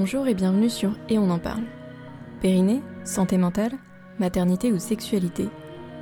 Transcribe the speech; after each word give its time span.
Bonjour 0.00 0.26
et 0.28 0.34
bienvenue 0.34 0.70
sur 0.70 0.96
Et 1.10 1.18
on 1.18 1.28
en 1.28 1.38
parle. 1.38 1.64
Périnée, 2.40 2.80
santé 3.04 3.36
mentale, 3.36 3.72
maternité 4.18 4.72
ou 4.72 4.78
sexualité, 4.78 5.50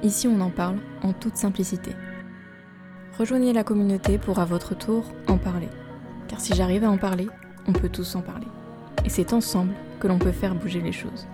ici 0.05 0.29
on 0.29 0.41
en 0.41 0.51
parle 0.51 0.77
en 1.03 1.13
toute 1.13 1.37
simplicité. 1.37 1.91
Rejoignez 3.19 3.53
la 3.53 3.65
communauté 3.65 4.17
pour 4.17 4.39
à 4.39 4.45
votre 4.45 4.79
tour 4.79 5.03
en 5.27 5.37
parler. 5.37 5.67
Car 6.29 6.41
si 6.41 6.55
j'arrive 6.55 6.85
à 6.85 6.91
en 6.93 6.97
parler, 6.97 7.27
on 7.67 7.73
peut 7.73 7.89
tous 7.89 8.15
en 8.15 8.21
parler. 8.21 8.47
Et 9.05 9.09
c'est 9.09 9.33
ensemble 9.33 9.75
que 9.99 10.07
l'on 10.07 10.21
peut 10.21 10.31
faire 10.31 10.55
bouger 10.55 10.81
les 10.81 10.93
choses. 10.93 11.27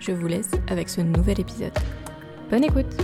Je 0.00 0.12
vous 0.12 0.26
laisse 0.26 0.52
avec 0.68 0.88
ce 0.88 1.02
nouvel 1.02 1.38
épisode. 1.38 1.78
Bonne 2.50 2.64
écoute 2.64 2.96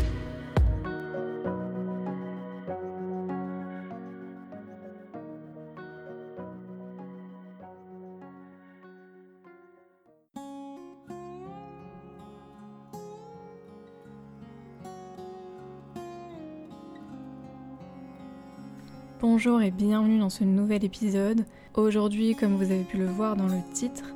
Bonjour 19.22 19.60
et 19.60 19.70
bienvenue 19.70 20.18
dans 20.18 20.30
ce 20.30 20.44
nouvel 20.44 20.82
épisode. 20.82 21.44
Aujourd'hui, 21.74 22.34
comme 22.34 22.56
vous 22.56 22.72
avez 22.72 22.84
pu 22.84 22.96
le 22.96 23.04
voir 23.04 23.36
dans 23.36 23.48
le 23.48 23.60
titre, 23.74 24.14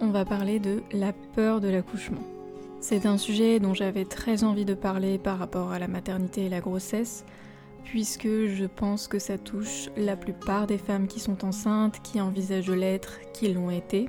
on 0.00 0.10
va 0.10 0.24
parler 0.24 0.60
de 0.60 0.80
la 0.92 1.12
peur 1.12 1.60
de 1.60 1.66
l'accouchement. 1.66 2.22
C'est 2.78 3.04
un 3.04 3.18
sujet 3.18 3.58
dont 3.58 3.74
j'avais 3.74 4.04
très 4.04 4.44
envie 4.44 4.64
de 4.64 4.74
parler 4.74 5.18
par 5.18 5.40
rapport 5.40 5.72
à 5.72 5.80
la 5.80 5.88
maternité 5.88 6.44
et 6.44 6.48
la 6.48 6.60
grossesse, 6.60 7.24
puisque 7.82 8.28
je 8.28 8.64
pense 8.66 9.08
que 9.08 9.18
ça 9.18 9.38
touche 9.38 9.90
la 9.96 10.14
plupart 10.14 10.68
des 10.68 10.78
femmes 10.78 11.08
qui 11.08 11.18
sont 11.18 11.44
enceintes, 11.44 12.00
qui 12.04 12.20
envisagent 12.20 12.68
de 12.68 12.74
l'être, 12.74 13.18
qui 13.32 13.52
l'ont 13.52 13.70
été. 13.70 14.08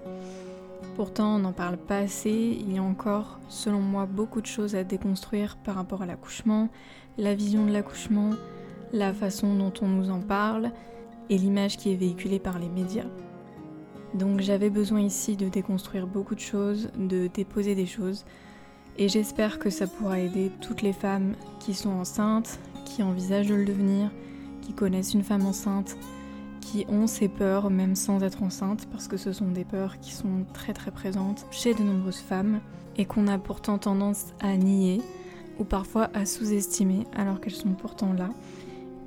Pourtant, 0.96 1.38
on 1.38 1.40
n'en 1.40 1.54
parle 1.54 1.78
pas 1.78 1.98
assez, 1.98 2.30
il 2.60 2.72
y 2.72 2.78
a 2.78 2.84
encore, 2.84 3.40
selon 3.50 3.80
moi, 3.80 4.06
beaucoup 4.06 4.42
de 4.42 4.46
choses 4.46 4.76
à 4.76 4.84
déconstruire 4.84 5.58
par 5.58 5.74
rapport 5.74 6.04
à 6.04 6.06
l'accouchement, 6.06 6.70
la 7.18 7.34
vision 7.34 7.66
de 7.66 7.72
l'accouchement, 7.72 8.30
la 8.94 9.14
façon 9.14 9.56
dont 9.56 9.74
on 9.82 9.88
nous 9.88 10.10
en 10.10 10.20
parle 10.20 10.72
et 11.30 11.38
l'image 11.38 11.78
qui 11.78 11.92
est 11.92 11.96
véhiculée 11.96 12.40
par 12.40 12.60
les 12.60 12.70
médias. 12.70 13.08
Donc 14.14 14.40
j'avais 14.40 14.70
besoin 14.70 15.02
ici 15.02 15.36
de 15.36 15.50
déconstruire 15.50 16.08
beaucoup 16.08 16.36
de 16.36 16.40
choses, 16.40 16.90
de 16.98 17.28
déposer 17.28 17.76
des 17.76 17.86
choses, 17.86 18.26
et 18.98 19.10
j'espère 19.10 19.60
que 19.60 19.70
ça 19.70 19.88
pourra 19.88 20.20
aider 20.20 20.52
toutes 20.62 20.82
les 20.82 20.94
femmes 20.94 21.36
qui 21.60 21.74
sont 21.74 21.90
enceintes, 21.90 22.60
qui 22.86 23.04
envisagent 23.04 23.48
de 23.48 23.56
le 23.56 23.66
devenir, 23.66 24.10
qui 24.62 24.72
connaissent 24.72 25.14
une 25.14 25.24
femme 25.24 25.46
enceinte, 25.46 25.98
qui 26.62 26.86
ont 26.88 27.08
ces 27.08 27.28
peurs 27.28 27.70
même 27.70 27.96
sans 27.96 28.24
être 28.24 28.42
enceinte, 28.42 28.88
parce 28.90 29.10
que 29.10 29.18
ce 29.18 29.34
sont 29.34 29.52
des 29.52 29.66
peurs 29.66 30.00
qui 30.00 30.14
sont 30.14 30.46
très 30.54 30.74
très 30.74 30.92
présentes 30.92 31.46
chez 31.52 31.74
de 31.74 31.84
nombreuses 31.84 32.22
femmes, 32.22 32.62
et 32.98 33.04
qu'on 33.04 33.28
a 33.28 33.38
pourtant 33.38 33.78
tendance 33.78 34.28
à 34.40 34.56
nier, 34.56 35.02
ou 35.60 35.66
parfois 35.66 36.10
à 36.14 36.26
sous-estimer, 36.26 37.06
alors 37.14 37.42
qu'elles 37.42 37.54
sont 37.54 37.74
pourtant 37.74 38.14
là. 38.14 38.30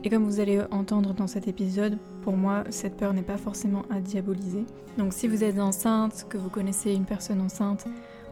Et 0.05 0.11
comme 0.11 0.25
vous 0.25 0.41
allez 0.41 0.61
entendre 0.71 1.13
dans 1.13 1.27
cet 1.27 1.49
épisode, 1.49 1.99
pour 2.23 2.37
moi, 2.37 2.65
cette 2.71 2.97
peur 2.97 3.13
n'est 3.13 3.23
pas 3.23 3.37
forcément 3.37 3.83
à 3.91 4.01
diaboliser. 4.01 4.65
Donc 4.97 5.13
si 5.13 5.27
vous 5.27 5.43
êtes 5.43 5.59
enceinte, 5.59 6.27
que 6.29 6.39
vous 6.39 6.51
connaissez 6.51 6.93
une 6.93 7.05
personne 7.05 7.41
enceinte 7.41 7.87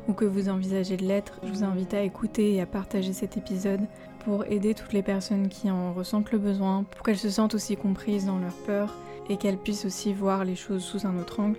ou 0.08 0.12
que 0.12 0.24
vous 0.24 0.48
envisagez 0.48 0.96
de 0.96 1.04
l'être, 1.04 1.40
je 1.42 1.48
vous 1.48 1.64
invite 1.64 1.94
à 1.94 2.02
écouter 2.02 2.54
et 2.54 2.60
à 2.60 2.66
partager 2.66 3.12
cet 3.12 3.36
épisode 3.36 3.80
pour 4.24 4.44
aider 4.44 4.74
toutes 4.74 4.92
les 4.92 5.02
personnes 5.02 5.48
qui 5.48 5.70
en 5.70 5.92
ressentent 5.92 6.32
le 6.32 6.38
besoin, 6.38 6.84
pour 6.84 7.02
qu'elles 7.04 7.18
se 7.18 7.30
sentent 7.30 7.54
aussi 7.54 7.76
comprises 7.76 8.26
dans 8.26 8.38
leur 8.38 8.54
peur 8.66 8.94
et 9.28 9.36
qu'elles 9.36 9.58
puissent 9.58 9.84
aussi 9.84 10.12
voir 10.12 10.44
les 10.44 10.56
choses 10.56 10.84
sous 10.84 11.06
un 11.06 11.18
autre 11.18 11.40
angle. 11.40 11.58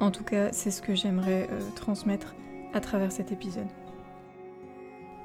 En 0.00 0.10
tout 0.10 0.24
cas, 0.24 0.52
c'est 0.52 0.70
ce 0.70 0.82
que 0.82 0.94
j'aimerais 0.94 1.48
euh, 1.50 1.60
transmettre 1.74 2.34
à 2.74 2.80
travers 2.80 3.12
cet 3.12 3.32
épisode. 3.32 3.66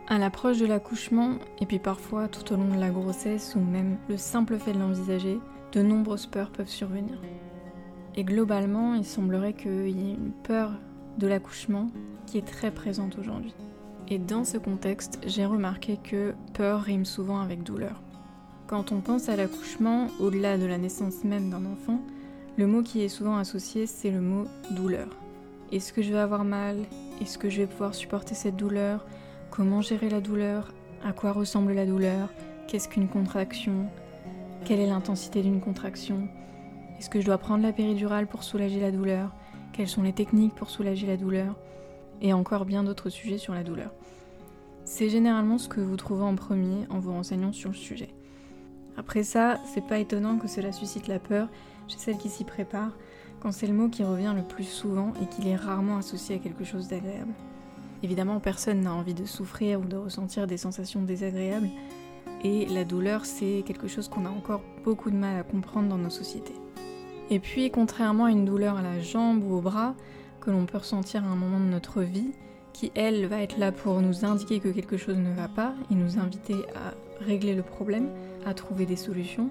À 0.08 0.18
l'approche 0.18 0.60
de 0.60 0.66
l'accouchement, 0.66 1.36
et 1.62 1.66
puis 1.66 1.80
parfois 1.80 2.28
tout 2.28 2.54
au 2.54 2.58
long 2.58 2.76
de 2.76 2.80
la 2.80 2.90
grossesse 2.90 3.56
ou 3.56 3.62
même 3.62 3.98
le 4.10 4.18
simple 4.18 4.58
fait 4.58 4.74
de 4.74 4.80
l'envisager, 4.80 5.40
de 5.72 5.82
nombreuses 5.82 6.26
peurs 6.26 6.52
peuvent 6.52 6.68
survenir. 6.68 7.18
Et 8.16 8.24
globalement, 8.24 8.96
il 8.96 9.06
semblerait 9.06 9.54
qu'il 9.54 9.90
y 9.90 10.12
ait 10.12 10.16
une 10.16 10.34
peur 10.44 10.74
de 11.18 11.28
l'accouchement 11.28 11.88
qui 12.26 12.38
est 12.38 12.46
très 12.46 12.70
présente 12.70 13.18
aujourd'hui. 13.18 13.54
Et 14.10 14.20
dans 14.20 14.44
ce 14.44 14.58
contexte, 14.58 15.20
j'ai 15.26 15.46
remarqué 15.46 15.98
que 16.04 16.34
peur 16.54 16.82
rime 16.82 17.06
souvent 17.06 17.40
avec 17.40 17.64
douleur. 17.64 18.02
Quand 18.68 18.92
on 18.92 19.00
pense 19.00 19.30
à 19.30 19.36
l'accouchement, 19.36 20.08
au-delà 20.20 20.58
de 20.58 20.66
la 20.66 20.78
naissance 20.78 21.24
même 21.24 21.50
d'un 21.50 21.66
enfant, 21.66 22.02
le 22.58 22.68
mot 22.68 22.84
qui 22.84 23.02
est 23.02 23.10
souvent 23.10 23.38
associé, 23.38 23.88
c'est 23.88 24.12
le 24.12 24.22
mot 24.22 24.46
douleur. 24.72 25.08
Est-ce 25.72 25.94
que 25.94 26.02
je 26.02 26.12
vais 26.12 26.20
avoir 26.20 26.44
mal? 26.44 26.78
Est-ce 27.22 27.38
que 27.38 27.50
je 27.50 27.62
vais 27.62 27.68
pouvoir 27.68 27.96
supporter 27.96 28.36
cette 28.36 28.58
douleur? 28.58 29.06
Comment 29.56 29.82
gérer 29.82 30.10
la 30.10 30.20
douleur? 30.20 30.74
À 31.06 31.14
quoi 31.14 31.32
ressemble 31.32 31.74
la 31.74 31.86
douleur? 31.86 32.30
Qu'est-ce 32.68 32.90
qu'une 32.90 33.08
contraction? 33.08 33.86
Quelle 34.66 34.80
est 34.80 34.88
l'intensité 34.88 35.44
d'une 35.44 35.62
contraction? 35.62 36.28
Est-ce 36.98 37.08
que 37.08 37.22
je 37.22 37.28
dois 37.28 37.38
prendre 37.38 37.62
la 37.62 37.72
péridurale 37.72 38.26
pour 38.26 38.44
soulager 38.44 38.80
la 38.80 38.90
douleur? 38.90 39.32
Quelles 39.72 39.88
sont 39.88 40.02
les 40.02 40.12
techniques 40.12 40.56
pour 40.56 40.72
soulager 40.72 41.06
la 41.06 41.18
douleur? 41.18 41.56
Et 42.20 42.34
encore 42.34 42.66
bien 42.66 42.84
d'autres 42.84 43.10
sujets 43.10 43.38
sur 43.38 43.54
la 43.54 43.64
douleur. 43.64 43.94
C'est 44.86 45.10
généralement 45.10 45.60
ce 45.60 45.70
que 45.70 45.82
vous 45.82 45.98
trouvez 45.98 46.24
en 46.24 46.34
premier 46.34 46.88
en 46.90 46.98
vous 46.98 47.12
renseignant 47.12 47.54
sur 47.54 47.70
le 47.70 47.76
sujet. 47.76 48.10
Après 48.98 49.22
ça, 49.22 49.60
c'est 49.72 49.86
pas 49.86 50.00
étonnant 50.00 50.40
que 50.40 50.48
cela 50.48 50.72
suscite 50.72 51.08
la 51.08 51.20
peur 51.20 51.48
chez 51.88 52.00
celles 52.00 52.18
qui 52.18 52.30
s'y 52.30 52.44
préparent, 52.44 52.98
quand 53.40 53.52
c'est 53.52 53.68
le 53.68 53.74
mot 53.74 53.88
qui 53.88 54.04
revient 54.04 54.34
le 54.36 54.42
plus 54.42 54.64
souvent 54.64 55.14
et 55.22 55.28
qu'il 55.28 55.48
est 55.48 55.56
rarement 55.56 55.98
associé 55.98 56.38
à 56.38 56.40
quelque 56.40 56.64
chose 56.64 56.88
d'agréable. 56.88 57.34
Évidemment, 58.04 58.40
personne 58.40 58.82
n'a 58.82 58.94
envie 58.94 59.14
de 59.14 59.26
souffrir 59.26 59.80
ou 59.80 59.86
de 59.86 59.96
ressentir 59.96 60.46
des 60.46 60.58
sensations 60.58 61.02
désagréables, 61.02 61.70
et 62.44 62.66
la 62.66 62.84
douleur, 62.84 63.26
c'est 63.26 63.64
quelque 63.66 63.88
chose 63.88 64.10
qu'on 64.10 64.26
a 64.26 64.30
encore 64.30 64.62
beaucoup 64.84 65.10
de 65.10 65.16
mal 65.16 65.40
à 65.40 65.44
comprendre 65.44 65.88
dans 65.88 65.98
nos 65.98 66.10
sociétés. 66.10 66.56
Et 67.30 67.40
puis, 67.40 67.72
contrairement 67.72 68.26
à 68.26 68.32
une 68.32 68.44
douleur 68.44 68.76
à 68.76 68.82
la 68.82 69.00
jambe 69.00 69.44
ou 69.44 69.56
au 69.56 69.62
bras, 69.62 69.96
que 70.42 70.52
l'on 70.52 70.66
peut 70.66 70.78
ressentir 70.78 71.24
à 71.24 71.28
un 71.28 71.36
moment 71.36 71.60
de 71.60 71.72
notre 71.72 72.02
vie, 72.02 72.32
qui 72.74 72.92
elle 72.96 73.28
va 73.28 73.42
être 73.42 73.58
là 73.58 73.72
pour 73.72 74.02
nous 74.02 74.26
indiquer 74.26 74.60
que 74.60 74.68
quelque 74.68 74.98
chose 74.98 75.18
ne 75.18 75.34
va 75.34 75.48
pas 75.48 75.74
et 75.90 75.96
nous 75.96 76.20
inviter 76.20 76.56
à 76.76 76.94
régler 77.24 77.56
le 77.56 77.64
problème, 77.64 78.10
à 78.46 78.54
trouver 78.54 78.86
des 78.86 78.98
solutions, 78.98 79.50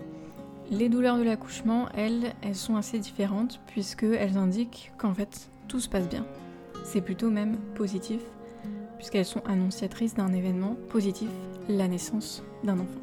les 0.70 0.90
douleurs 0.90 1.16
de 1.16 1.22
l'accouchement, 1.22 1.88
elles, 1.94 2.34
elles 2.42 2.56
sont 2.56 2.76
assez 2.76 2.98
différentes 2.98 3.60
puisqu'elles 3.66 4.36
indiquent 4.36 4.92
qu'en 4.98 5.14
fait 5.14 5.50
tout 5.68 5.80
se 5.80 5.88
passe 5.88 6.08
bien. 6.08 6.26
C'est 6.84 7.00
plutôt 7.00 7.30
même 7.30 7.56
positif 7.74 8.20
puisqu'elles 9.02 9.24
sont 9.24 9.42
annonciatrices 9.48 10.14
d'un 10.14 10.32
événement 10.32 10.76
positif, 10.88 11.28
la 11.68 11.88
naissance 11.88 12.44
d'un 12.62 12.78
enfant. 12.78 13.00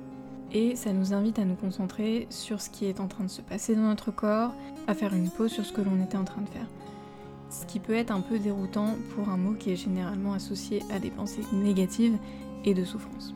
Et 0.53 0.77
ça 0.77 0.93
nous 0.93 1.13
invite 1.13 1.39
à 1.39 1.43
nous 1.43 1.55
concentrer 1.55 2.25
sur 2.29 2.61
ce 2.61 2.69
qui 2.69 2.85
est 2.85 3.01
en 3.01 3.07
train 3.07 3.25
de 3.25 3.29
se 3.29 3.41
passer 3.41 3.75
dans 3.75 3.81
notre 3.81 4.09
corps, 4.09 4.53
à 4.87 4.93
faire 4.93 5.13
une 5.13 5.29
pause 5.29 5.51
sur 5.51 5.65
ce 5.65 5.73
que 5.73 5.81
l'on 5.81 6.01
était 6.01 6.15
en 6.15 6.23
train 6.23 6.41
de 6.41 6.47
faire. 6.47 6.67
Ce 7.49 7.65
qui 7.65 7.81
peut 7.81 7.95
être 7.95 8.11
un 8.11 8.21
peu 8.21 8.39
déroutant 8.39 8.95
pour 9.13 9.27
un 9.27 9.35
mot 9.35 9.55
qui 9.55 9.71
est 9.71 9.75
généralement 9.75 10.31
associé 10.31 10.83
à 10.89 10.99
des 10.99 11.09
pensées 11.09 11.43
négatives 11.51 12.17
et 12.63 12.73
de 12.73 12.85
souffrance. 12.85 13.35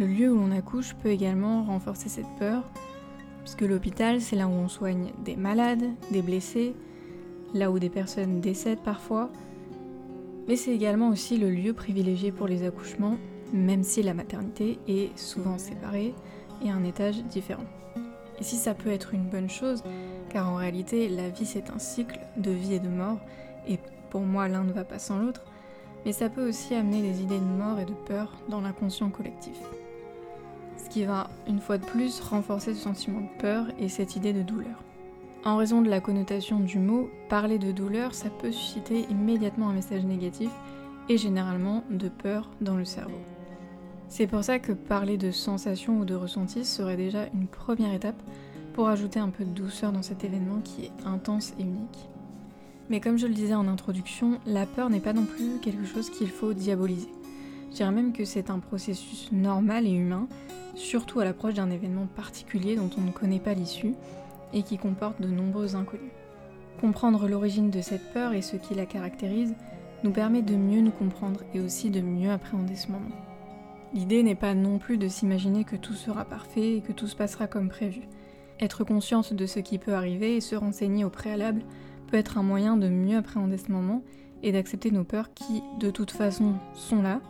Le 0.00 0.06
lieu 0.06 0.32
où 0.32 0.38
l'on 0.38 0.50
accouche 0.50 0.94
peut 0.94 1.10
également 1.10 1.62
renforcer 1.62 2.08
cette 2.08 2.38
peur, 2.40 2.64
puisque 3.44 3.60
l'hôpital, 3.60 4.20
c'est 4.20 4.34
là 4.34 4.48
où 4.48 4.52
on 4.52 4.68
soigne 4.68 5.12
des 5.24 5.36
malades, 5.36 5.84
des 6.10 6.22
blessés, 6.22 6.74
là 7.54 7.70
où 7.70 7.78
des 7.78 7.88
personnes 7.88 8.40
décèdent 8.40 8.82
parfois, 8.82 9.30
mais 10.48 10.56
c'est 10.56 10.74
également 10.74 11.08
aussi 11.08 11.38
le 11.38 11.50
lieu 11.50 11.72
privilégié 11.72 12.32
pour 12.32 12.48
les 12.48 12.64
accouchements, 12.64 13.16
même 13.52 13.82
si 13.82 14.02
la 14.02 14.14
maternité 14.14 14.78
est 14.88 15.16
souvent 15.18 15.58
séparée 15.58 16.14
et 16.64 16.70
un 16.70 16.84
étage 16.84 17.22
différent. 17.24 17.64
Et 18.40 18.44
si 18.44 18.56
ça 18.56 18.74
peut 18.74 18.90
être 18.90 19.14
une 19.14 19.28
bonne 19.28 19.50
chose, 19.50 19.82
car 20.30 20.48
en 20.48 20.56
réalité 20.56 21.08
la 21.08 21.28
vie 21.28 21.46
c'est 21.46 21.70
un 21.70 21.78
cycle 21.78 22.18
de 22.36 22.50
vie 22.50 22.74
et 22.74 22.80
de 22.80 22.88
mort, 22.88 23.18
et 23.68 23.78
pour 24.10 24.22
moi 24.22 24.48
l'un 24.48 24.64
ne 24.64 24.72
va 24.72 24.84
pas 24.84 24.98
sans 24.98 25.18
l'autre, 25.18 25.44
mais 26.04 26.12
ça 26.12 26.28
peut 26.28 26.48
aussi 26.48 26.74
amener 26.74 27.02
des 27.02 27.22
idées 27.22 27.38
de 27.38 27.44
mort 27.44 27.78
et 27.78 27.84
de 27.84 27.92
peur 27.92 28.32
dans 28.48 28.60
l'inconscient 28.60 29.10
collectif. 29.10 29.56
Ce 30.76 30.88
qui 30.88 31.04
va 31.04 31.30
une 31.46 31.60
fois 31.60 31.78
de 31.78 31.86
plus 31.86 32.20
renforcer 32.20 32.74
ce 32.74 32.80
sentiment 32.80 33.20
de 33.20 33.40
peur 33.40 33.66
et 33.78 33.88
cette 33.88 34.16
idée 34.16 34.32
de 34.32 34.42
douleur. 34.42 34.82
En 35.44 35.56
raison 35.56 35.82
de 35.82 35.90
la 35.90 36.00
connotation 36.00 36.60
du 36.60 36.78
mot, 36.78 37.10
parler 37.28 37.58
de 37.58 37.72
douleur, 37.72 38.14
ça 38.14 38.30
peut 38.30 38.52
susciter 38.52 39.06
immédiatement 39.10 39.70
un 39.70 39.72
message 39.72 40.04
négatif 40.04 40.50
et 41.08 41.18
généralement 41.18 41.82
de 41.90 42.08
peur 42.08 42.48
dans 42.60 42.76
le 42.76 42.84
cerveau. 42.84 43.18
C'est 44.08 44.28
pour 44.28 44.44
ça 44.44 44.60
que 44.60 44.70
parler 44.70 45.16
de 45.16 45.32
sensation 45.32 45.98
ou 45.98 46.04
de 46.04 46.14
ressenti 46.14 46.64
serait 46.64 46.96
déjà 46.96 47.26
une 47.34 47.48
première 47.48 47.92
étape 47.92 48.22
pour 48.72 48.88
ajouter 48.88 49.18
un 49.18 49.30
peu 49.30 49.44
de 49.44 49.50
douceur 49.50 49.90
dans 49.90 50.02
cet 50.02 50.22
événement 50.22 50.60
qui 50.62 50.84
est 50.84 51.06
intense 51.06 51.54
et 51.58 51.62
unique. 51.62 52.08
Mais 52.88 53.00
comme 53.00 53.18
je 53.18 53.26
le 53.26 53.34
disais 53.34 53.54
en 53.54 53.66
introduction, 53.66 54.38
la 54.46 54.64
peur 54.64 54.90
n'est 54.90 55.00
pas 55.00 55.12
non 55.12 55.24
plus 55.24 55.58
quelque 55.60 55.86
chose 55.86 56.08
qu'il 56.08 56.30
faut 56.30 56.52
diaboliser. 56.52 57.10
Je 57.70 57.76
dirais 57.78 57.90
même 57.90 58.12
que 58.12 58.24
c'est 58.24 58.48
un 58.48 58.60
processus 58.60 59.32
normal 59.32 59.88
et 59.88 59.92
humain, 59.92 60.28
surtout 60.76 61.18
à 61.18 61.24
l'approche 61.24 61.54
d'un 61.54 61.70
événement 61.70 62.06
particulier 62.14 62.76
dont 62.76 62.90
on 62.96 63.00
ne 63.00 63.10
connaît 63.10 63.40
pas 63.40 63.54
l'issue 63.54 63.94
et 64.52 64.62
qui 64.62 64.78
comporte 64.78 65.20
de 65.20 65.28
nombreux 65.28 65.76
inconnus. 65.76 66.12
Comprendre 66.80 67.28
l'origine 67.28 67.70
de 67.70 67.80
cette 67.80 68.12
peur 68.12 68.32
et 68.32 68.42
ce 68.42 68.56
qui 68.56 68.74
la 68.74 68.86
caractérise 68.86 69.54
nous 70.04 70.10
permet 70.10 70.42
de 70.42 70.56
mieux 70.56 70.80
nous 70.80 70.90
comprendre 70.90 71.40
et 71.54 71.60
aussi 71.60 71.90
de 71.90 72.00
mieux 72.00 72.30
appréhender 72.30 72.76
ce 72.76 72.90
moment. 72.90 73.14
L'idée 73.94 74.22
n'est 74.22 74.34
pas 74.34 74.54
non 74.54 74.78
plus 74.78 74.96
de 74.96 75.08
s'imaginer 75.08 75.64
que 75.64 75.76
tout 75.76 75.92
sera 75.92 76.24
parfait 76.24 76.76
et 76.76 76.80
que 76.80 76.92
tout 76.92 77.06
se 77.06 77.16
passera 77.16 77.46
comme 77.46 77.68
prévu. 77.68 78.02
Être 78.58 78.84
consciente 78.84 79.34
de 79.34 79.46
ce 79.46 79.60
qui 79.60 79.78
peut 79.78 79.94
arriver 79.94 80.36
et 80.36 80.40
se 80.40 80.56
renseigner 80.56 81.04
au 81.04 81.10
préalable 81.10 81.62
peut 82.08 82.16
être 82.16 82.38
un 82.38 82.42
moyen 82.42 82.76
de 82.76 82.88
mieux 82.88 83.16
appréhender 83.16 83.58
ce 83.58 83.70
moment 83.70 84.02
et 84.42 84.52
d'accepter 84.52 84.90
nos 84.90 85.04
peurs 85.04 85.34
qui, 85.34 85.62
de 85.78 85.90
toute 85.90 86.10
façon, 86.10 86.54
sont 86.74 87.02
là 87.02 87.20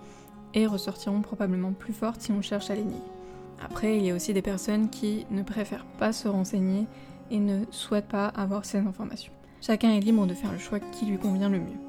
et 0.54 0.66
ressortiront 0.66 1.20
probablement 1.20 1.72
plus 1.72 1.92
fortes 1.92 2.20
si 2.20 2.32
on 2.32 2.42
cherche 2.42 2.70
à 2.70 2.74
les 2.74 2.84
nier. 2.84 3.02
Après, 3.64 3.96
il 3.96 4.04
y 4.04 4.10
a 4.10 4.14
aussi 4.14 4.32
des 4.32 4.42
personnes 4.42 4.88
qui 4.90 5.26
ne 5.30 5.42
préfèrent 5.42 5.86
pas 5.98 6.12
se 6.12 6.28
renseigner 6.28 6.86
et 7.30 7.38
ne 7.38 7.64
souhaitent 7.70 8.08
pas 8.08 8.26
avoir 8.26 8.64
ces 8.64 8.78
informations. 8.78 9.32
Chacun 9.60 9.92
est 9.92 10.00
libre 10.00 10.26
de 10.26 10.34
faire 10.34 10.52
le 10.52 10.58
choix 10.58 10.80
qui 10.80 11.06
lui 11.06 11.18
convient 11.18 11.48
le 11.48 11.60
mieux. 11.60 11.80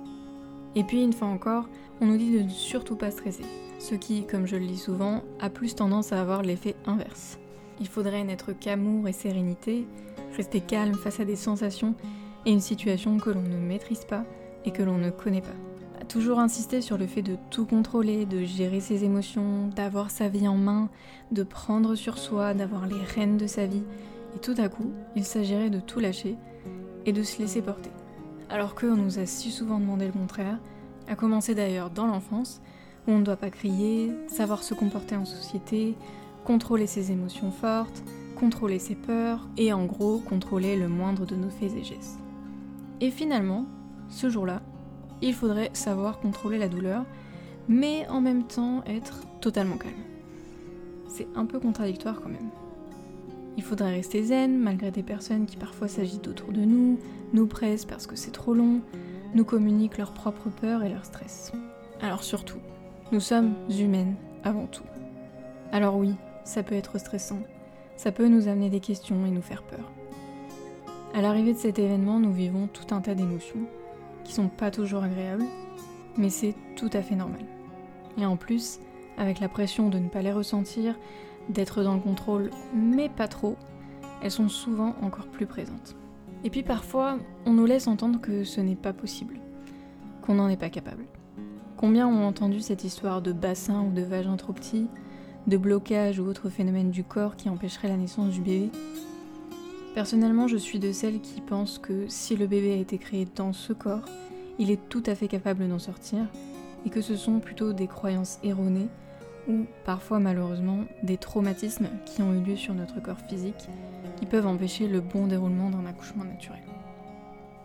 Et 0.76 0.84
puis, 0.84 1.04
une 1.04 1.14
fois 1.14 1.28
encore, 1.28 1.68
on 2.02 2.06
nous 2.06 2.18
dit 2.18 2.32
de 2.32 2.44
ne 2.44 2.50
surtout 2.50 2.96
pas 2.96 3.12
stresser, 3.12 3.46
ce 3.80 3.96
qui, 3.96 4.26
comme 4.26 4.46
je 4.46 4.56
le 4.56 4.66
dis 4.66 4.78
souvent, 4.78 5.22
a 5.40 5.50
plus 5.50 5.76
tendance 5.76 6.12
à 6.12 6.22
avoir 6.22 6.42
l'effet 6.42 6.76
inverse. 6.86 7.38
Il 7.80 7.88
faudrait 7.88 8.24
n'être 8.24 8.54
qu'amour 8.54 9.08
et 9.08 9.14
sérénité, 9.14 9.88
rester 10.36 10.62
calme 10.62 10.96
face 10.96 11.20
à 11.20 11.26
des 11.26 11.36
sensations 11.36 11.96
et 12.46 12.52
une 12.52 12.60
situation 12.60 13.18
que 13.18 13.30
l'on 13.30 13.42
ne 13.42 13.58
maîtrise 13.58 14.06
pas 14.06 14.24
et 14.66 14.72
que 14.72 14.84
l'on 14.84 14.98
ne 14.98 15.10
connaît 15.10 15.42
pas. 15.42 16.06
Toujours 16.10 16.40
insister 16.40 16.82
sur 16.82 16.98
le 16.98 17.08
fait 17.08 17.22
de 17.22 17.38
tout 17.50 17.66
contrôler, 17.66 18.26
de 18.26 18.44
gérer 18.44 18.82
ses 18.82 19.04
émotions, 19.04 19.70
d'avoir 19.76 20.12
sa 20.12 20.28
vie 20.28 20.48
en 20.48 20.58
main, 20.58 20.90
de 21.32 21.44
prendre 21.44 21.96
sur 21.96 22.18
soi, 22.18 22.54
d'avoir 22.54 22.86
les 22.88 23.02
rênes 23.16 23.38
de 23.38 23.48
sa 23.48 23.66
vie, 23.66 23.84
et 24.36 24.40
tout 24.40 24.56
à 24.58 24.70
coup, 24.70 24.92
il 25.16 25.26
s'agirait 25.26 25.70
de 25.70 25.80
tout 25.80 26.00
lâcher 26.00 26.36
et 27.06 27.12
de 27.12 27.24
se 27.24 27.40
laisser 27.40 27.62
porter 27.62 27.92
alors 28.54 28.76
qu'on 28.76 28.96
nous 28.96 29.18
a 29.18 29.26
si 29.26 29.50
souvent 29.50 29.80
demandé 29.80 30.06
le 30.06 30.14
contraire, 30.14 30.60
à 31.08 31.16
commencer 31.16 31.56
d'ailleurs 31.56 31.90
dans 31.90 32.06
l'enfance, 32.06 32.62
où 33.08 33.12
on 33.12 33.18
ne 33.18 33.24
doit 33.24 33.36
pas 33.36 33.50
crier, 33.50 34.12
savoir 34.28 34.62
se 34.62 34.76
comporter 34.76 35.16
en 35.16 35.26
société, 35.26 35.96
contrôler 36.46 36.86
ses 36.86 37.12
émotions 37.12 37.52
fortes, 37.52 38.04
contrôler 38.36 38.78
ses 38.78 38.94
peurs, 38.94 39.48
et 39.58 39.74
en 39.74 39.86
gros 39.86 40.20
contrôler 40.20 40.78
le 40.78 40.88
moindre 40.88 41.26
de 41.26 41.36
nos 41.36 41.50
faits 41.50 41.74
et 41.76 41.84
gestes. 41.84 42.20
Et 43.02 43.10
finalement, 43.10 43.66
ce 44.08 44.30
jour-là, 44.30 44.62
il 45.24 45.34
faudrait 45.34 45.72
savoir 45.74 46.20
contrôler 46.20 46.60
la 46.60 46.70
douleur, 46.70 47.06
mais 47.68 48.08
en 48.08 48.22
même 48.22 48.44
temps 48.44 48.84
être 48.86 49.22
totalement 49.42 49.78
calme. 49.78 49.94
C'est 51.08 51.28
un 51.36 51.46
peu 51.46 51.60
contradictoire 51.60 52.22
quand 52.22 52.30
même. 52.30 52.52
Il 53.58 53.64
faudrait 53.64 53.92
rester 53.92 54.24
zen 54.24 54.58
malgré 54.58 54.92
des 54.92 55.04
personnes 55.04 55.46
qui 55.46 55.58
parfois 55.58 55.88
s'agitent 55.88 56.28
autour 56.28 56.52
de 56.52 56.62
nous, 56.62 57.00
nous 57.34 57.48
pressent 57.48 57.86
parce 57.86 58.08
que 58.08 58.16
c'est 58.16 58.32
trop 58.32 58.54
long, 58.54 58.82
nous 59.36 59.46
communiquent 59.46 59.98
leurs 59.98 60.14
propres 60.14 60.50
peurs 60.50 60.84
et 60.84 60.90
leur 60.90 61.06
stress. 61.06 61.52
Alors 62.02 62.24
surtout, 62.24 62.60
nous 63.12 63.20
sommes 63.20 63.54
humaines 63.70 64.16
avant 64.44 64.66
tout. 64.66 64.84
Alors 65.72 65.98
oui, 65.98 66.16
ça 66.44 66.64
peut 66.64 66.76
être 66.76 67.00
stressant, 67.00 67.40
ça 67.96 68.12
peut 68.12 68.28
nous 68.28 68.48
amener 68.48 68.70
des 68.70 68.80
questions 68.80 69.26
et 69.26 69.32
nous 69.32 69.42
faire 69.42 69.64
peur. 69.64 69.92
À 71.14 71.22
l'arrivée 71.22 71.54
de 71.54 71.60
cet 71.60 71.78
événement, 71.78 72.20
nous 72.20 72.34
vivons 72.34 72.68
tout 72.68 72.94
un 72.94 73.02
tas 73.02 73.16
d'émotions 73.16 73.68
qui 74.24 74.34
sont 74.34 74.48
pas 74.48 74.72
toujours 74.72 75.04
agréables, 75.04 75.46
mais 76.18 76.30
c'est 76.30 76.56
tout 76.76 76.90
à 76.94 77.02
fait 77.02 77.16
normal. 77.16 77.46
Et 78.18 78.26
en 78.26 78.36
plus, 78.36 78.80
avec 79.18 79.40
la 79.40 79.48
pression 79.48 79.90
de 79.90 80.00
ne 80.00 80.10
pas 80.10 80.22
les 80.22 80.32
ressentir, 80.32 80.98
d'être 81.50 81.84
dans 81.84 81.96
le 81.96 82.00
contrôle, 82.00 82.50
mais 82.74 83.10
pas 83.10 83.28
trop, 83.28 83.58
elles 84.22 84.32
sont 84.32 84.50
souvent 84.50 84.96
encore 85.02 85.28
plus 85.28 85.46
présentes. 85.46 85.96
Et 86.44 86.50
puis 86.50 86.64
parfois, 86.64 87.18
on 87.46 87.54
nous 87.54 87.66
laisse 87.66 87.88
entendre 87.88 88.20
que 88.20 88.44
ce 88.44 88.62
n'est 88.62 88.76
pas 88.76 88.94
possible, 88.94 89.40
qu'on 90.22 90.36
n'en 90.36 90.50
est 90.50 90.58
pas 90.58 90.70
capable. 90.70 91.06
Combien 91.78 92.08
ont 92.08 92.26
entendu 92.26 92.62
cette 92.62 92.84
histoire 92.84 93.22
de 93.22 93.34
bassin 93.34 93.82
ou 93.82 93.92
de 93.92 94.02
vagin 94.02 94.38
trop 94.38 94.54
petit, 94.54 94.88
de 95.48 95.58
blocage 95.58 96.20
ou 96.20 96.26
autre 96.26 96.50
phénomène 96.50 96.92
du 96.92 97.04
corps 97.04 97.36
qui 97.36 97.50
empêcherait 97.50 97.90
la 97.90 97.98
naissance 97.98 98.34
du 98.34 98.42
bébé? 98.42 98.70
Personnellement, 99.94 100.48
je 100.48 100.58
suis 100.58 100.80
de 100.80 100.92
celles 100.92 101.22
qui 101.22 101.42
pensent 101.42 101.78
que 101.78 102.08
si 102.08 102.36
le 102.36 102.48
bébé 102.48 102.74
a 102.74 102.78
été 102.78 102.98
créé 102.98 103.28
dans 103.36 103.54
ce 103.54 103.74
corps, 103.74 104.06
il 104.60 104.72
est 104.72 104.90
tout 104.90 105.04
à 105.06 105.16
fait 105.16 105.28
capable 105.28 105.68
d'en 105.68 105.80
sortir, 105.80 106.26
et 106.86 106.90
que 106.90 107.02
ce 107.02 107.16
sont 107.16 107.40
plutôt 107.40 107.74
des 107.74 107.88
croyances 107.88 108.40
erronées 108.44 108.90
ou 109.48 109.66
parfois 109.86 110.20
malheureusement 110.20 110.80
des 111.04 111.18
traumatismes 111.18 111.90
qui 112.06 112.22
ont 112.22 112.34
eu 112.34 112.42
lieu 112.42 112.56
sur 112.56 112.74
notre 112.74 113.02
corps 113.02 113.20
physique 113.20 113.70
qui 114.18 114.26
peuvent 114.26 114.48
empêcher 114.48 114.88
le 114.88 115.02
bon 115.02 115.28
déroulement 115.28 115.70
d'un 115.70 115.86
accouchement 115.86 116.24
naturel. 116.24 116.62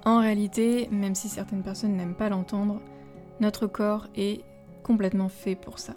En 0.05 0.21
réalité, 0.21 0.89
même 0.91 1.15
si 1.15 1.29
certaines 1.29 1.63
personnes 1.63 1.97
n'aiment 1.97 2.15
pas 2.15 2.29
l'entendre, 2.29 2.81
notre 3.41 3.67
corps 3.67 4.07
est 4.17 4.43
complètement 4.83 5.29
fait 5.29 5.55
pour 5.55 5.79
ça. 5.79 5.95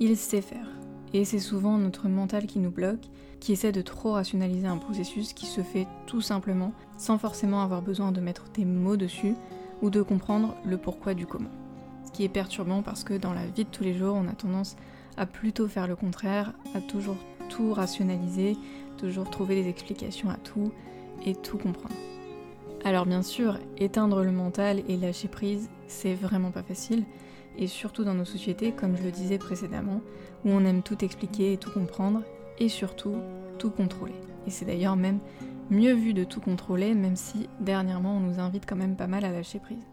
Il 0.00 0.16
sait 0.16 0.40
faire. 0.40 0.66
Et 1.12 1.24
c'est 1.24 1.38
souvent 1.38 1.78
notre 1.78 2.08
mental 2.08 2.46
qui 2.46 2.58
nous 2.58 2.70
bloque, 2.70 3.06
qui 3.38 3.52
essaie 3.52 3.70
de 3.70 3.82
trop 3.82 4.12
rationaliser 4.12 4.66
un 4.66 4.78
processus 4.78 5.32
qui 5.32 5.46
se 5.46 5.60
fait 5.60 5.86
tout 6.06 6.20
simplement 6.20 6.72
sans 6.96 7.18
forcément 7.18 7.62
avoir 7.62 7.82
besoin 7.82 8.10
de 8.10 8.20
mettre 8.20 8.50
des 8.54 8.64
mots 8.64 8.96
dessus 8.96 9.34
ou 9.82 9.90
de 9.90 10.02
comprendre 10.02 10.56
le 10.64 10.78
pourquoi 10.78 11.14
du 11.14 11.26
comment. 11.26 11.50
Ce 12.06 12.10
qui 12.10 12.24
est 12.24 12.28
perturbant 12.28 12.82
parce 12.82 13.04
que 13.04 13.14
dans 13.14 13.32
la 13.32 13.46
vie 13.46 13.64
de 13.64 13.70
tous 13.70 13.84
les 13.84 13.94
jours, 13.94 14.16
on 14.16 14.26
a 14.26 14.32
tendance 14.32 14.74
à 14.74 14.93
plutôt 15.26 15.68
faire 15.68 15.86
le 15.86 15.96
contraire, 15.96 16.52
à 16.74 16.80
toujours 16.80 17.16
tout 17.48 17.72
rationaliser, 17.72 18.56
toujours 18.98 19.30
trouver 19.30 19.62
des 19.62 19.68
explications 19.68 20.30
à 20.30 20.36
tout 20.36 20.72
et 21.24 21.34
tout 21.34 21.58
comprendre. 21.58 21.94
Alors 22.84 23.06
bien 23.06 23.22
sûr, 23.22 23.58
éteindre 23.78 24.22
le 24.22 24.32
mental 24.32 24.82
et 24.88 24.96
lâcher 24.96 25.28
prise, 25.28 25.70
c'est 25.86 26.14
vraiment 26.14 26.50
pas 26.50 26.62
facile, 26.62 27.04
et 27.56 27.66
surtout 27.66 28.04
dans 28.04 28.14
nos 28.14 28.24
sociétés, 28.24 28.72
comme 28.72 28.96
je 28.96 29.02
le 29.02 29.10
disais 29.10 29.38
précédemment, 29.38 30.00
où 30.44 30.50
on 30.50 30.64
aime 30.64 30.82
tout 30.82 31.02
expliquer 31.04 31.52
et 31.52 31.56
tout 31.56 31.70
comprendre, 31.70 32.22
et 32.58 32.68
surtout 32.68 33.16
tout 33.58 33.70
contrôler. 33.70 34.14
Et 34.46 34.50
c'est 34.50 34.64
d'ailleurs 34.64 34.96
même 34.96 35.20
mieux 35.70 35.94
vu 35.94 36.12
de 36.12 36.24
tout 36.24 36.40
contrôler, 36.40 36.94
même 36.94 37.16
si 37.16 37.48
dernièrement 37.60 38.16
on 38.16 38.20
nous 38.20 38.38
invite 38.38 38.66
quand 38.66 38.76
même 38.76 38.96
pas 38.96 39.06
mal 39.06 39.24
à 39.24 39.30
lâcher 39.30 39.60
prise. 39.60 39.86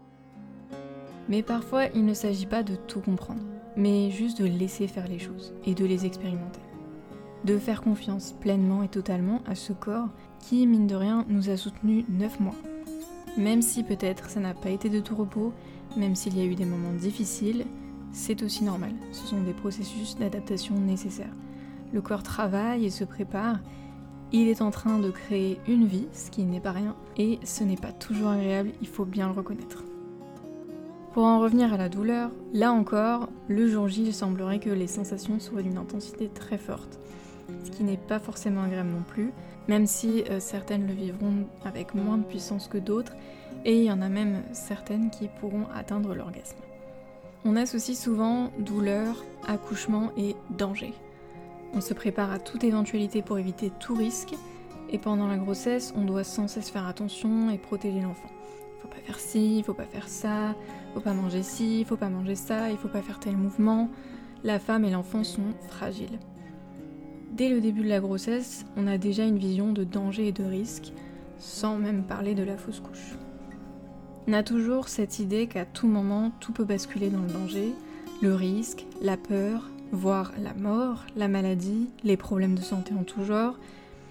Mais 1.28 1.42
parfois, 1.42 1.86
il 1.94 2.04
ne 2.04 2.14
s'agit 2.14 2.46
pas 2.46 2.62
de 2.62 2.74
tout 2.74 3.00
comprendre 3.00 3.42
mais 3.76 4.10
juste 4.10 4.40
de 4.40 4.46
laisser 4.46 4.86
faire 4.86 5.08
les 5.08 5.18
choses 5.18 5.54
et 5.64 5.74
de 5.74 5.84
les 5.84 6.06
expérimenter. 6.06 6.60
De 7.44 7.58
faire 7.58 7.82
confiance 7.82 8.32
pleinement 8.40 8.82
et 8.82 8.88
totalement 8.88 9.42
à 9.46 9.54
ce 9.54 9.72
corps 9.72 10.08
qui, 10.38 10.66
mine 10.66 10.86
de 10.86 10.94
rien, 10.94 11.24
nous 11.28 11.50
a 11.50 11.56
soutenus 11.56 12.04
9 12.08 12.40
mois. 12.40 12.54
Même 13.36 13.62
si 13.62 13.82
peut-être 13.82 14.28
ça 14.28 14.40
n'a 14.40 14.54
pas 14.54 14.70
été 14.70 14.88
de 14.88 15.00
tout 15.00 15.16
repos, 15.16 15.52
même 15.96 16.14
s'il 16.14 16.36
y 16.36 16.40
a 16.40 16.44
eu 16.44 16.54
des 16.54 16.64
moments 16.64 16.92
difficiles, 16.92 17.64
c'est 18.12 18.42
aussi 18.42 18.62
normal. 18.62 18.92
Ce 19.12 19.26
sont 19.26 19.40
des 19.40 19.54
processus 19.54 20.16
d'adaptation 20.16 20.74
nécessaires. 20.74 21.34
Le 21.92 22.02
corps 22.02 22.22
travaille 22.22 22.84
et 22.84 22.90
se 22.90 23.04
prépare. 23.04 23.58
Il 24.32 24.48
est 24.48 24.62
en 24.62 24.70
train 24.70 24.98
de 24.98 25.10
créer 25.10 25.58
une 25.66 25.86
vie, 25.86 26.06
ce 26.12 26.30
qui 26.30 26.44
n'est 26.44 26.60
pas 26.60 26.72
rien, 26.72 26.94
et 27.16 27.38
ce 27.44 27.64
n'est 27.64 27.76
pas 27.76 27.92
toujours 27.92 28.28
agréable, 28.28 28.70
il 28.80 28.88
faut 28.88 29.04
bien 29.04 29.26
le 29.28 29.34
reconnaître. 29.34 29.84
Pour 31.12 31.24
en 31.24 31.40
revenir 31.40 31.74
à 31.74 31.76
la 31.76 31.90
douleur, 31.90 32.30
là 32.54 32.72
encore, 32.72 33.28
le 33.46 33.68
jour 33.68 33.86
J, 33.86 34.04
il 34.06 34.14
semblerait 34.14 34.60
que 34.60 34.70
les 34.70 34.86
sensations 34.86 35.38
soient 35.40 35.60
d'une 35.60 35.76
intensité 35.76 36.30
très 36.30 36.56
forte, 36.56 36.98
ce 37.64 37.70
qui 37.70 37.84
n'est 37.84 37.98
pas 37.98 38.18
forcément 38.18 38.62
agréable 38.62 38.88
non 38.88 39.02
plus, 39.06 39.30
même 39.68 39.86
si 39.86 40.24
euh, 40.30 40.40
certaines 40.40 40.86
le 40.86 40.94
vivront 40.94 41.46
avec 41.66 41.94
moins 41.94 42.16
de 42.16 42.24
puissance 42.24 42.66
que 42.66 42.78
d'autres, 42.78 43.12
et 43.66 43.76
il 43.76 43.84
y 43.84 43.92
en 43.92 44.00
a 44.00 44.08
même 44.08 44.42
certaines 44.52 45.10
qui 45.10 45.28
pourront 45.38 45.66
atteindre 45.74 46.14
l'orgasme. 46.14 46.56
On 47.44 47.56
associe 47.56 47.98
souvent 47.98 48.50
douleur, 48.58 49.22
accouchement 49.46 50.12
et 50.16 50.34
danger. 50.56 50.94
On 51.74 51.82
se 51.82 51.92
prépare 51.92 52.32
à 52.32 52.38
toute 52.38 52.64
éventualité 52.64 53.20
pour 53.20 53.38
éviter 53.38 53.70
tout 53.80 53.94
risque, 53.94 54.32
et 54.88 54.96
pendant 54.96 55.28
la 55.28 55.36
grossesse, 55.36 55.92
on 55.94 56.06
doit 56.06 56.24
sans 56.24 56.48
cesse 56.48 56.70
faire 56.70 56.86
attention 56.86 57.50
et 57.50 57.58
protéger 57.58 58.00
l'enfant. 58.00 58.30
Faut 58.82 58.88
pas 58.88 58.96
faire 58.96 59.20
ci, 59.20 59.62
faut 59.64 59.74
pas 59.74 59.84
faire 59.84 60.08
ça, 60.08 60.56
faut 60.92 61.00
pas 61.00 61.14
manger 61.14 61.44
ci, 61.44 61.84
faut 61.84 61.96
pas 61.96 62.08
manger 62.08 62.34
ça, 62.34 62.68
il 62.68 62.76
faut 62.76 62.88
pas 62.88 63.00
faire 63.00 63.20
tel 63.20 63.36
mouvement. 63.36 63.88
La 64.42 64.58
femme 64.58 64.84
et 64.84 64.90
l'enfant 64.90 65.22
sont 65.22 65.54
fragiles. 65.68 66.18
Dès 67.30 67.48
le 67.48 67.60
début 67.60 67.82
de 67.82 67.88
la 67.88 68.00
grossesse, 68.00 68.66
on 68.76 68.88
a 68.88 68.98
déjà 68.98 69.24
une 69.24 69.38
vision 69.38 69.72
de 69.72 69.84
danger 69.84 70.28
et 70.28 70.32
de 70.32 70.42
risque, 70.42 70.92
sans 71.38 71.78
même 71.78 72.02
parler 72.02 72.34
de 72.34 72.42
la 72.42 72.56
fausse 72.56 72.80
couche. 72.80 73.14
On 74.26 74.32
a 74.32 74.42
toujours 74.42 74.88
cette 74.88 75.20
idée 75.20 75.46
qu'à 75.46 75.64
tout 75.64 75.86
moment, 75.86 76.32
tout 76.40 76.52
peut 76.52 76.64
basculer 76.64 77.08
dans 77.08 77.22
le 77.22 77.32
danger, 77.32 77.72
le 78.20 78.34
risque, 78.34 78.84
la 79.00 79.16
peur, 79.16 79.70
voire 79.92 80.32
la 80.42 80.54
mort, 80.54 81.04
la 81.16 81.28
maladie, 81.28 81.88
les 82.02 82.16
problèmes 82.16 82.56
de 82.56 82.62
santé 82.62 82.94
en 82.94 83.04
tout 83.04 83.24
genre, 83.24 83.54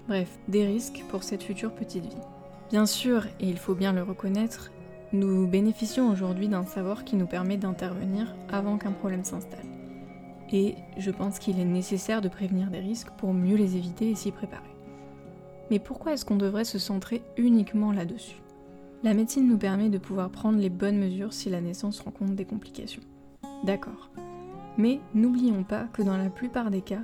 bref, 0.08 0.30
des 0.48 0.66
risques 0.66 1.04
pour 1.10 1.24
cette 1.24 1.42
future 1.42 1.74
petite 1.74 2.04
vie. 2.04 2.31
Bien 2.72 2.86
sûr, 2.86 3.26
et 3.38 3.50
il 3.50 3.58
faut 3.58 3.74
bien 3.74 3.92
le 3.92 4.02
reconnaître, 4.02 4.72
nous 5.12 5.46
bénéficions 5.46 6.10
aujourd'hui 6.10 6.48
d'un 6.48 6.64
savoir 6.64 7.04
qui 7.04 7.16
nous 7.16 7.26
permet 7.26 7.58
d'intervenir 7.58 8.34
avant 8.50 8.78
qu'un 8.78 8.92
problème 8.92 9.24
s'installe. 9.24 9.66
Et 10.50 10.76
je 10.96 11.10
pense 11.10 11.38
qu'il 11.38 11.60
est 11.60 11.66
nécessaire 11.66 12.22
de 12.22 12.30
prévenir 12.30 12.70
des 12.70 12.78
risques 12.78 13.10
pour 13.18 13.34
mieux 13.34 13.56
les 13.56 13.76
éviter 13.76 14.08
et 14.08 14.14
s'y 14.14 14.30
préparer. 14.30 14.74
Mais 15.70 15.80
pourquoi 15.80 16.14
est-ce 16.14 16.24
qu'on 16.24 16.36
devrait 16.36 16.64
se 16.64 16.78
centrer 16.78 17.22
uniquement 17.36 17.92
là-dessus? 17.92 18.40
La 19.02 19.12
médecine 19.12 19.48
nous 19.48 19.58
permet 19.58 19.90
de 19.90 19.98
pouvoir 19.98 20.30
prendre 20.30 20.58
les 20.58 20.70
bonnes 20.70 20.98
mesures 20.98 21.34
si 21.34 21.50
la 21.50 21.60
naissance 21.60 22.00
rencontre 22.00 22.32
des 22.32 22.46
complications. 22.46 23.02
D'accord. 23.64 24.08
Mais 24.78 24.98
n'oublions 25.12 25.62
pas 25.62 25.88
que 25.92 26.00
dans 26.00 26.16
la 26.16 26.30
plupart 26.30 26.70
des 26.70 26.80
cas, 26.80 27.02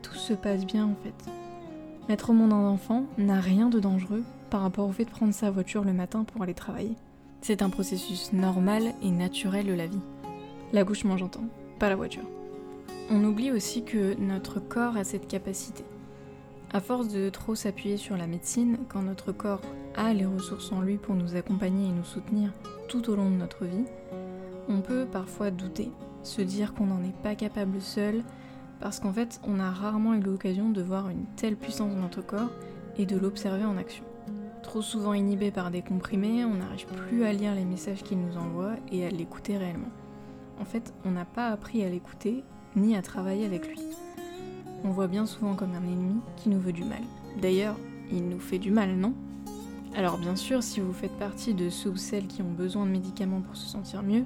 tout 0.00 0.14
se 0.14 0.32
passe 0.32 0.64
bien 0.64 0.86
en 0.86 0.94
fait. 1.02 1.30
Mettre 2.08 2.30
au 2.30 2.32
monde 2.32 2.54
un 2.54 2.66
enfant 2.66 3.04
n'a 3.18 3.40
rien 3.40 3.68
de 3.68 3.78
dangereux 3.78 4.24
par 4.50 4.62
rapport 4.62 4.88
au 4.88 4.92
fait 4.92 5.04
de 5.04 5.10
prendre 5.10 5.34
sa 5.34 5.50
voiture 5.50 5.84
le 5.84 5.92
matin 5.92 6.24
pour 6.24 6.42
aller 6.42 6.54
travailler. 6.54 6.96
C'est 7.40 7.62
un 7.62 7.70
processus 7.70 8.32
normal 8.32 8.92
et 9.02 9.10
naturel 9.10 9.66
de 9.66 9.72
la 9.72 9.86
vie. 9.86 10.00
L'accouchement 10.72 11.16
j'entends, 11.16 11.44
pas 11.78 11.88
la 11.88 11.96
voiture. 11.96 12.24
On 13.10 13.22
oublie 13.22 13.52
aussi 13.52 13.84
que 13.84 14.18
notre 14.18 14.58
corps 14.58 14.96
a 14.96 15.04
cette 15.04 15.28
capacité. 15.28 15.84
À 16.72 16.80
force 16.80 17.08
de 17.08 17.30
trop 17.30 17.54
s'appuyer 17.54 17.96
sur 17.96 18.16
la 18.16 18.26
médecine, 18.26 18.78
quand 18.88 19.02
notre 19.02 19.30
corps 19.30 19.60
a 19.94 20.12
les 20.12 20.26
ressources 20.26 20.72
en 20.72 20.80
lui 20.80 20.96
pour 20.96 21.14
nous 21.14 21.36
accompagner 21.36 21.88
et 21.88 21.92
nous 21.92 22.04
soutenir 22.04 22.52
tout 22.88 23.08
au 23.08 23.14
long 23.14 23.30
de 23.30 23.36
notre 23.36 23.64
vie, 23.64 23.84
on 24.68 24.80
peut 24.80 25.06
parfois 25.06 25.52
douter, 25.52 25.90
se 26.24 26.42
dire 26.42 26.74
qu'on 26.74 26.86
n'en 26.86 27.02
est 27.04 27.16
pas 27.22 27.36
capable 27.36 27.80
seul, 27.80 28.24
parce 28.80 28.98
qu'en 28.98 29.12
fait 29.12 29.40
on 29.46 29.60
a 29.60 29.70
rarement 29.70 30.14
eu 30.14 30.20
l'occasion 30.20 30.70
de 30.70 30.82
voir 30.82 31.08
une 31.08 31.24
telle 31.36 31.56
puissance 31.56 31.94
dans 31.94 32.02
notre 32.02 32.26
corps 32.26 32.50
et 32.98 33.06
de 33.06 33.16
l'observer 33.16 33.64
en 33.64 33.76
action. 33.76 34.04
Trop 34.66 34.82
souvent 34.82 35.14
inhibé 35.14 35.52
par 35.52 35.70
des 35.70 35.80
comprimés, 35.80 36.44
on 36.44 36.54
n'arrive 36.54 36.86
plus 36.86 37.22
à 37.22 37.32
lire 37.32 37.54
les 37.54 37.64
messages 37.64 38.02
qu'il 38.02 38.18
nous 38.18 38.36
envoie 38.36 38.72
et 38.90 39.06
à 39.06 39.10
l'écouter 39.10 39.56
réellement. 39.56 39.92
En 40.60 40.64
fait, 40.64 40.92
on 41.04 41.12
n'a 41.12 41.24
pas 41.24 41.50
appris 41.50 41.84
à 41.84 41.88
l'écouter 41.88 42.42
ni 42.74 42.96
à 42.96 43.00
travailler 43.00 43.46
avec 43.46 43.68
lui. 43.68 43.78
On 44.82 44.90
voit 44.90 45.06
bien 45.06 45.24
souvent 45.24 45.54
comme 45.54 45.72
un 45.72 45.84
ennemi 45.84 46.20
qui 46.36 46.48
nous 46.48 46.58
veut 46.58 46.72
du 46.72 46.82
mal. 46.82 47.00
D'ailleurs, 47.40 47.76
il 48.10 48.28
nous 48.28 48.40
fait 48.40 48.58
du 48.58 48.72
mal, 48.72 48.96
non? 48.96 49.14
Alors 49.94 50.18
bien 50.18 50.34
sûr, 50.34 50.64
si 50.64 50.80
vous 50.80 50.92
faites 50.92 51.16
partie 51.16 51.54
de 51.54 51.70
ceux 51.70 51.90
ou 51.90 51.96
celles 51.96 52.26
qui 52.26 52.42
ont 52.42 52.50
besoin 52.50 52.86
de 52.86 52.90
médicaments 52.90 53.42
pour 53.42 53.56
se 53.56 53.68
sentir 53.68 54.02
mieux, 54.02 54.24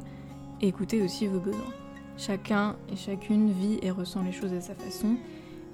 écoutez 0.62 1.02
aussi 1.02 1.26
vos 1.26 1.38
besoins. 1.38 1.60
Chacun 2.16 2.76
et 2.90 2.96
chacune 2.96 3.52
vit 3.52 3.78
et 3.82 3.90
ressent 3.90 4.22
les 4.22 4.32
choses 4.32 4.54
à 4.54 4.62
sa 4.62 4.74
façon, 4.74 5.16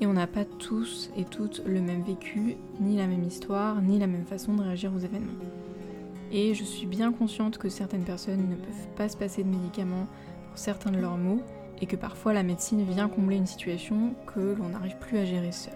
et 0.00 0.06
on 0.06 0.12
n'a 0.12 0.26
pas 0.26 0.44
tous 0.44 1.10
et 1.16 1.24
toutes 1.24 1.62
le 1.66 1.80
même 1.80 2.02
vécu, 2.02 2.56
ni 2.80 2.96
la 2.96 3.06
même 3.06 3.24
histoire, 3.24 3.80
ni 3.80 3.98
la 3.98 4.06
même 4.06 4.26
façon 4.26 4.54
de 4.54 4.62
réagir 4.62 4.92
aux 4.94 4.98
événements. 4.98 5.32
Et 6.32 6.54
je 6.54 6.64
suis 6.64 6.86
bien 6.86 7.12
consciente 7.12 7.58
que 7.58 7.68
certaines 7.68 8.04
personnes 8.04 8.48
ne 8.48 8.56
peuvent 8.56 8.88
pas 8.96 9.08
se 9.08 9.16
passer 9.16 9.42
de 9.42 9.48
médicaments 9.48 10.06
pour 10.48 10.58
certains 10.58 10.90
de 10.90 10.98
leurs 10.98 11.16
maux, 11.16 11.40
et 11.80 11.86
que 11.86 11.96
parfois 11.96 12.32
la 12.32 12.42
médecine 12.42 12.82
vient 12.84 13.08
combler 13.08 13.36
une 13.36 13.46
situation 13.46 14.14
que 14.26 14.54
l'on 14.58 14.70
n'arrive 14.70 14.96
plus 14.96 15.18
à 15.18 15.24
gérer 15.24 15.52
seul. 15.52 15.74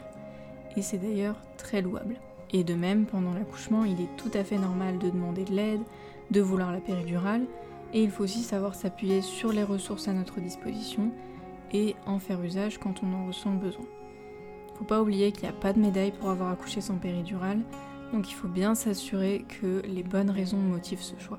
Et 0.77 0.83
c'est 0.83 0.99
d'ailleurs 0.99 1.37
très 1.57 1.83
louable. 1.83 2.17
Et 2.53 2.65
de 2.65 2.75
même, 2.75 3.07
pendant 3.07 3.35
l'accouchement, 3.35 3.85
il 3.85 4.00
est 4.00 4.17
tout 4.17 4.31
à 4.35 4.45
fait 4.45 4.59
normal 4.59 4.99
de 4.99 5.11
demander 5.11 5.45
de 5.45 5.53
l'aide, 5.53 5.83
de 6.31 6.41
vouloir 6.41 6.73
la 6.73 6.81
péridurale, 6.81 7.45
et 7.93 8.03
il 8.03 8.11
faut 8.11 8.25
aussi 8.25 8.43
savoir 8.43 8.75
s'appuyer 8.75 9.21
sur 9.21 9.53
les 9.53 9.65
ressources 9.65 10.09
à 10.09 10.12
notre 10.12 10.41
disposition 10.41 11.11
et 11.73 11.97
en 12.07 12.19
faire 12.19 12.43
usage 12.43 12.79
quand 12.79 13.03
on 13.03 13.12
en 13.12 13.27
ressent 13.27 13.53
le 13.53 13.59
besoin. 13.59 13.85
Faut 14.80 14.87
pas 14.87 15.02
oublier 15.02 15.30
qu'il 15.30 15.42
n'y 15.42 15.50
a 15.50 15.52
pas 15.52 15.75
de 15.75 15.78
médaille 15.78 16.10
pour 16.10 16.30
avoir 16.30 16.50
accouché 16.50 16.80
sans 16.80 16.96
péridurale, 16.96 17.60
donc 18.14 18.30
il 18.30 18.34
faut 18.34 18.49
bien 18.49 18.75
s'assurer 18.75 19.44
que 19.60 19.82
les 19.87 20.02
bonnes 20.02 20.30
raisons 20.30 20.56
motivent 20.56 21.02
ce 21.02 21.20
choix. 21.20 21.38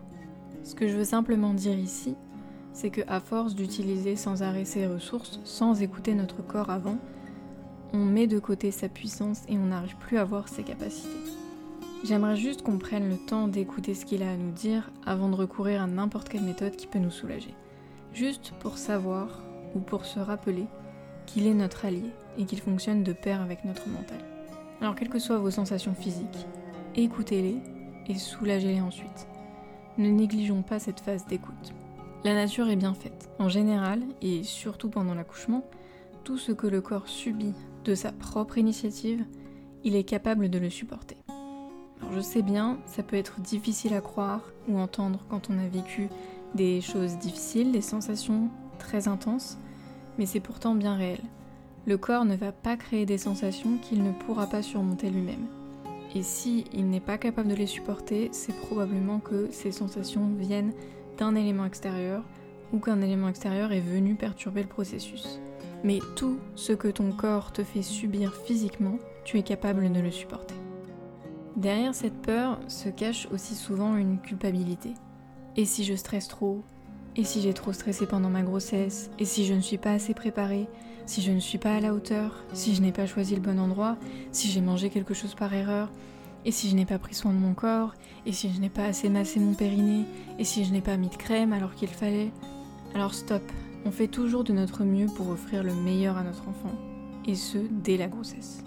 Ce 0.64 0.76
que 0.76 0.88
je 0.88 0.96
veux 0.96 1.04
simplement 1.04 1.56
dire 1.56 1.74
ici, 1.74 2.16
c'est 2.72 2.92
que 2.92 3.02
à 3.08 3.20
force 3.20 3.56
d'utiliser 3.56 4.16
sans 4.16 4.44
arrêt 4.44 4.64
ces 4.64 4.86
ressources, 4.86 5.40
sans 5.44 5.82
écouter 5.82 6.14
notre 6.14 6.46
corps 6.46 6.70
avant, 6.70 7.00
on 7.94 8.06
met 8.06 8.28
de 8.28 8.38
côté 8.38 8.70
sa 8.70 8.90
puissance 8.90 9.42
et 9.50 9.58
on 9.58 9.66
n'arrive 9.66 9.98
plus 9.98 10.20
à 10.20 10.24
voir 10.24 10.48
ses 10.48 10.62
capacités. 10.62 11.10
J'aimerais 12.04 12.38
juste 12.38 12.62
qu'on 12.62 12.78
prenne 12.78 13.10
le 13.10 13.18
temps 13.18 13.48
d'écouter 13.48 13.96
ce 13.96 14.06
qu'il 14.06 14.22
a 14.22 14.30
à 14.30 14.38
nous 14.38 14.52
dire 14.52 14.92
avant 15.04 15.30
de 15.30 15.36
recourir 15.36 15.82
à 15.82 15.88
n'importe 15.88 16.30
quelle 16.30 16.44
méthode 16.44 16.76
qui 16.76 16.86
peut 16.86 17.00
nous 17.00 17.10
soulager. 17.10 17.56
Juste 18.14 18.54
pour 18.60 18.78
savoir 18.78 19.42
ou 19.74 19.80
pour 19.80 20.06
se 20.06 20.20
rappeler 20.20 20.68
qu'il 21.26 21.48
est 21.48 21.54
notre 21.54 21.86
allié 21.86 22.12
et 22.38 22.46
qu'il 22.46 22.60
fonctionne 22.60 23.04
de 23.04 23.14
pair 23.14 23.42
avec 23.42 23.66
notre 23.66 23.88
mental. 23.88 24.20
Alors 24.82 24.96
quelles 24.96 25.10
que 25.10 25.20
soient 25.20 25.38
vos 25.38 25.52
sensations 25.52 25.94
physiques, 25.94 26.48
écoutez-les 26.96 27.58
et 28.08 28.16
soulagez-les 28.16 28.82
ensuite. 28.82 29.28
Ne 29.98 30.10
négligeons 30.10 30.62
pas 30.62 30.80
cette 30.80 31.02
phase 31.02 31.26
d'écoute. 31.28 31.74
La 32.24 32.34
nature 32.34 32.70
est 32.70 32.76
bien 32.76 32.94
faite. 32.94 33.30
En 33.40 33.50
général, 33.50 34.02
et 34.22 34.44
surtout 34.44 34.90
pendant 34.90 35.16
l'accouchement, 35.16 35.64
tout 36.24 36.38
ce 36.38 36.52
que 36.52 36.68
le 36.68 36.82
corps 36.82 37.08
subit 37.08 37.54
de 37.84 37.96
sa 37.96 38.12
propre 38.12 38.58
initiative, 38.58 39.26
il 39.84 39.96
est 39.96 40.04
capable 40.04 40.50
de 40.50 40.60
le 40.60 40.70
supporter. 40.70 41.18
Alors 42.00 42.14
je 42.14 42.20
sais 42.20 42.42
bien, 42.42 42.80
ça 42.86 43.04
peut 43.04 43.16
être 43.16 43.42
difficile 43.42 43.94
à 43.94 44.02
croire 44.02 44.42
ou 44.68 44.78
entendre 44.78 45.20
quand 45.30 45.50
on 45.50 45.58
a 45.58 45.68
vécu 45.68 46.10
des 46.56 46.82
choses 46.82 47.18
difficiles, 47.18 47.72
des 47.72 47.82
sensations 47.82 48.50
très 48.78 49.08
intenses, 49.08 49.58
mais 50.18 50.26
c'est 50.26 50.40
pourtant 50.40 50.76
bien 50.76 50.96
réel. 50.96 51.20
Le 51.88 51.98
corps 51.98 52.26
ne 52.26 52.36
va 52.36 52.52
pas 52.52 52.78
créer 52.78 53.06
des 53.06 53.18
sensations 53.18 53.78
qu'il 53.78 54.04
ne 54.04 54.12
pourra 54.12 54.48
pas 54.48 54.62
surmonter 54.62 55.10
lui-même. 55.10 55.48
Et 56.14 56.24
si 56.24 56.66
il 56.74 56.90
n'est 56.90 57.00
pas 57.00 57.18
capable 57.18 57.48
de 57.48 57.56
les 57.56 57.68
supporter, 57.68 58.30
c'est 58.32 58.56
probablement 58.56 59.20
que 59.20 59.50
ces 59.52 59.72
sensations 59.72 60.30
viennent 60.38 60.74
d'un 61.18 61.36
élément 61.36 61.66
extérieur 61.66 62.24
ou 62.74 62.80
qu'un 62.80 63.02
élément 63.02 63.30
extérieur 63.30 63.72
est 63.72 63.80
venu 63.80 64.16
perturber 64.16 64.62
le 64.62 64.68
processus. 64.68 65.40
Mais 65.84 66.00
tout 66.16 66.38
ce 66.56 66.74
que 66.74 66.90
ton 66.90 67.12
corps 67.12 67.52
te 67.52 67.64
fait 67.64 67.82
subir 67.82 68.34
physiquement, 68.34 68.98
tu 69.24 69.40
es 69.40 69.44
capable 69.44 69.92
de 69.92 70.00
le 70.00 70.12
supporter. 70.12 70.56
Derrière 71.56 71.96
cette 71.96 72.22
peur 72.22 72.60
se 72.68 72.90
cache 72.90 73.28
aussi 73.32 73.56
souvent 73.56 73.96
une 73.96 74.20
culpabilité. 74.20 74.94
Et 75.58 75.66
si 75.66 75.84
je 75.84 75.96
stresse 75.96 76.28
trop 76.28 76.62
et 77.18 77.26
si 77.26 77.42
j'ai 77.42 77.54
trop 77.54 77.74
stressé 77.74 78.06
pendant 78.06 78.30
ma 78.30 78.42
grossesse 78.42 79.10
Et 79.20 79.26
si 79.26 79.46
je 79.46 79.54
ne 79.54 79.60
suis 79.60 79.78
pas 79.78 79.92
assez 79.92 80.14
préparée 80.14 80.68
Si 81.06 81.22
je 81.22 81.32
ne 81.32 81.40
suis 81.40 81.58
pas 81.58 81.76
à 81.76 81.80
la 81.82 81.94
hauteur 81.94 82.44
Si 82.54 82.74
je 82.74 82.82
n'ai 82.82 82.94
pas 82.94 83.06
choisi 83.06 83.36
le 83.36 83.42
bon 83.42 83.60
endroit 83.60 83.98
Si 84.32 84.50
j'ai 84.50 84.62
mangé 84.62 84.90
quelque 84.90 85.14
chose 85.14 85.36
par 85.36 85.54
erreur 85.54 85.90
Et 86.46 86.52
si 86.52 86.70
je 86.70 86.76
n'ai 86.76 86.86
pas 86.86 87.00
pris 87.00 87.14
soin 87.14 87.34
de 87.34 87.38
mon 87.38 87.54
corps 87.54 87.96
Et 88.26 88.32
si 88.32 88.50
je 88.54 88.62
n'ai 88.62 88.70
pas 88.70 88.86
assez 88.86 89.10
massé 89.10 89.42
mon 89.42 89.54
périnée 89.54 90.06
Et 90.40 90.46
si 90.46 90.64
je 90.64 90.72
n'ai 90.72 90.80
pas 90.80 90.96
mis 90.96 91.10
de 91.10 91.18
crème 91.18 91.52
alors 91.52 91.76
qu'il 91.76 91.90
fallait 91.90 92.32
Alors 92.96 93.14
stop, 93.14 93.44
on 93.86 93.92
fait 93.92 94.08
toujours 94.08 94.46
de 94.46 94.54
notre 94.54 94.86
mieux 94.86 95.08
pour 95.08 95.30
offrir 95.30 95.64
le 95.64 95.74
meilleur 95.74 96.18
à 96.18 96.24
notre 96.24 96.48
enfant. 96.48 96.74
Et 97.28 97.36
ce, 97.36 97.58
dès 97.58 97.98
la 97.98 98.08
grossesse. 98.08 98.64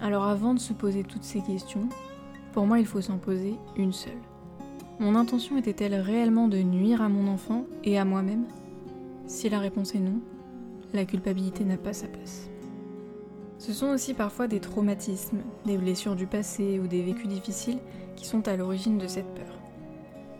Alors 0.00 0.24
avant 0.24 0.52
de 0.52 0.58
se 0.58 0.72
poser 0.72 1.04
toutes 1.04 1.24
ces 1.24 1.40
questions, 1.40 1.88
pour 2.52 2.66
moi 2.66 2.80
il 2.80 2.86
faut 2.86 3.00
s'en 3.00 3.18
poser 3.18 3.54
une 3.76 3.92
seule. 3.92 4.31
Mon 5.02 5.16
intention 5.16 5.58
était-elle 5.58 5.96
réellement 5.96 6.46
de 6.46 6.58
nuire 6.58 7.02
à 7.02 7.08
mon 7.08 7.26
enfant 7.26 7.64
et 7.82 7.98
à 7.98 8.04
moi-même? 8.04 8.44
Si 9.26 9.48
la 9.48 9.58
réponse 9.58 9.96
est 9.96 9.98
non, 9.98 10.20
la 10.94 11.04
culpabilité 11.04 11.64
n'a 11.64 11.76
pas 11.76 11.92
sa 11.92 12.06
place. 12.06 12.48
Ce 13.58 13.72
sont 13.72 13.88
aussi 13.88 14.14
parfois 14.14 14.46
des 14.46 14.60
traumatismes, 14.60 15.40
des 15.66 15.76
blessures 15.76 16.14
du 16.14 16.28
passé 16.28 16.78
ou 16.78 16.86
des 16.86 17.02
vécus 17.02 17.26
difficiles 17.26 17.80
qui 18.14 18.26
sont 18.26 18.46
à 18.46 18.56
l'origine 18.56 18.98
de 18.98 19.08
cette 19.08 19.26
peur. 19.34 19.58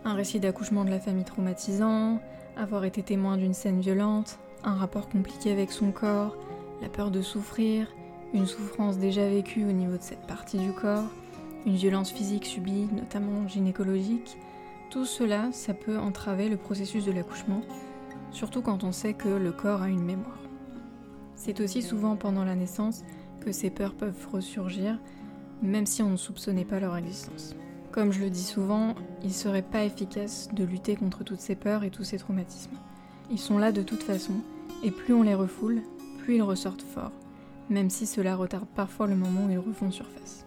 Un 0.04 0.14
récit 0.14 0.38
d'accouchement 0.38 0.84
de 0.84 0.90
la 0.90 1.00
famille 1.00 1.24
traumatisant, 1.24 2.20
avoir 2.56 2.84
été 2.84 3.02
témoin 3.02 3.38
d'une 3.38 3.54
scène 3.54 3.80
violente, 3.80 4.38
un 4.62 4.74
rapport 4.74 5.08
compliqué 5.08 5.50
avec 5.50 5.72
son 5.72 5.90
corps, 5.90 6.36
la 6.80 6.88
peur 6.88 7.10
de 7.10 7.20
souffrir, 7.20 7.92
une 8.32 8.46
souffrance 8.46 8.96
déjà 8.96 9.28
vécue 9.28 9.64
au 9.64 9.72
niveau 9.72 9.96
de 9.96 10.02
cette 10.02 10.24
partie 10.28 10.58
du 10.58 10.70
corps, 10.70 11.10
une 11.66 11.74
violence 11.74 12.12
physique 12.12 12.46
subie, 12.46 12.86
notamment 12.92 13.48
gynécologique, 13.48 14.36
tout 14.92 15.06
cela, 15.06 15.50
ça 15.52 15.72
peut 15.72 15.98
entraver 15.98 16.50
le 16.50 16.58
processus 16.58 17.06
de 17.06 17.12
l'accouchement, 17.12 17.62
surtout 18.30 18.60
quand 18.60 18.84
on 18.84 18.92
sait 18.92 19.14
que 19.14 19.30
le 19.30 19.50
corps 19.50 19.80
a 19.80 19.88
une 19.88 20.04
mémoire. 20.04 20.38
C'est 21.34 21.62
aussi 21.62 21.80
souvent 21.80 22.14
pendant 22.14 22.44
la 22.44 22.54
naissance 22.54 23.02
que 23.40 23.52
ces 23.52 23.70
peurs 23.70 23.94
peuvent 23.94 24.28
ressurgir, 24.30 24.98
même 25.62 25.86
si 25.86 26.02
on 26.02 26.10
ne 26.10 26.18
soupçonnait 26.18 26.66
pas 26.66 26.78
leur 26.78 26.94
existence. 26.94 27.56
Comme 27.90 28.12
je 28.12 28.20
le 28.20 28.28
dis 28.28 28.44
souvent, 28.44 28.94
il 29.24 29.32
serait 29.32 29.62
pas 29.62 29.82
efficace 29.82 30.50
de 30.52 30.62
lutter 30.62 30.94
contre 30.94 31.24
toutes 31.24 31.40
ces 31.40 31.56
peurs 31.56 31.84
et 31.84 31.90
tous 31.90 32.04
ces 32.04 32.18
traumatismes. 32.18 32.76
Ils 33.30 33.38
sont 33.38 33.56
là 33.56 33.72
de 33.72 33.82
toute 33.82 34.02
façon, 34.02 34.34
et 34.84 34.90
plus 34.90 35.14
on 35.14 35.22
les 35.22 35.34
refoule, 35.34 35.80
plus 36.18 36.36
ils 36.36 36.42
ressortent 36.42 36.82
forts, 36.82 37.12
même 37.70 37.88
si 37.88 38.04
cela 38.04 38.36
retarde 38.36 38.68
parfois 38.76 39.06
le 39.06 39.16
moment 39.16 39.46
où 39.46 39.50
ils 39.50 39.58
refont 39.58 39.90
surface. 39.90 40.44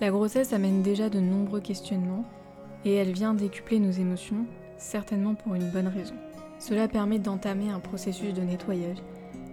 La 0.00 0.10
grossesse 0.10 0.52
amène 0.52 0.80
déjà 0.80 1.08
de 1.10 1.18
nombreux 1.18 1.60
questionnements, 1.60 2.24
et 2.84 2.94
elle 2.94 3.12
vient 3.12 3.34
décupler 3.34 3.78
nos 3.78 3.90
émotions, 3.90 4.46
certainement 4.78 5.34
pour 5.34 5.54
une 5.54 5.70
bonne 5.70 5.88
raison. 5.88 6.14
Cela 6.58 6.88
permet 6.88 7.18
d'entamer 7.18 7.70
un 7.70 7.80
processus 7.80 8.34
de 8.34 8.42
nettoyage, 8.42 8.98